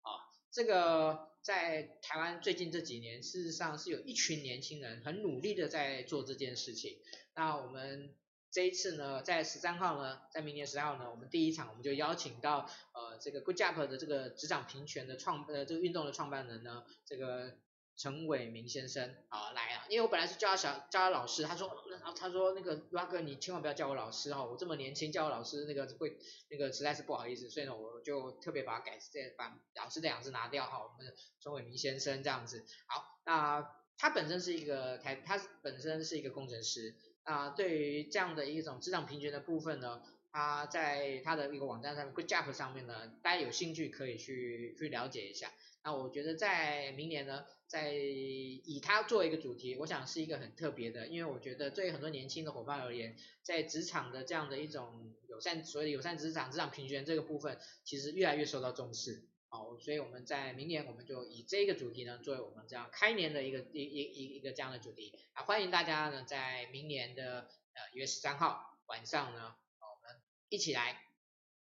[0.00, 6.98] 啊，这个在台湾最近这几年，事实上是有一群年轻人很努力的在做这件事情。
[7.34, 8.14] 那我们
[8.50, 17.58] 这一次呢，在十三号呢，在明年十三号呢，我们第一场我们就邀请到呃这个 Good job 的这个执掌平权的创呃这个运动的创办人呢，这个。
[18.00, 21.70] 陈伟明先生啊来啊，因为我本来是叫他小叫他老师，他说
[22.16, 26.16] 他说那个 Rock 哥你千万不要叫我老师哈，我这么年轻叫我老师那个会
[26.48, 32.64] 那个实在是不好意思，所以呢我就特别把它改这把老师这两个字拿掉哈，我们陈伟明先生这样子。
[32.86, 36.94] 好，那他本身是一个台，他本身是一个工程师，
[37.26, 40.00] 那对于这样的一种职场平权的部分呢，
[40.32, 45.52] 他在他的一个网站上面 Good Job 上面呢，大家有兴趣可以去去了解一下。
[45.82, 59.26] 那我觉得在明年呢，在以它作为一个主题，我想是一个很特别的，因为我觉得对于很多年轻的伙伴而言，在职场的这样的一种友善，所谓友善职场、职场平权这个部分，其实越来越受到重视。
[59.48, 70.20] 好，所以我们在明年我们就以这个主题呢，作为我们这样开年的一个一一一一个这样的主题啊，欢迎大家呢在明年的呃一月十三号晚上呢，我们
[70.50, 71.06] 一起来。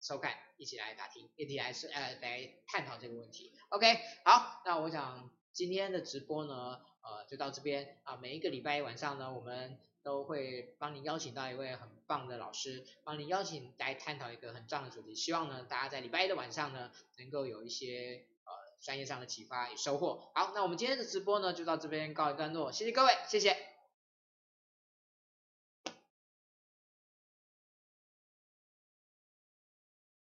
[0.02, 3.52] 收看，一起来答题，一起来是呃来探讨这个问题。
[3.70, 8.16] OK，好，那我想今天的直播呢，呃就到这边啊。
[8.22, 15.16] 每一个礼拜一晚上呢，我们都会帮您邀请到一位很棒的老师，帮您邀请来探讨一个很重要的主题。
[15.16, 20.32] 希望呢，大家在礼拜一的晚上呢，能够有一些呃专业上的启发与收获。
[20.36, 23.75] 好，那我们今天的直播呢就到这边告一段落，谢谢各位，谢谢。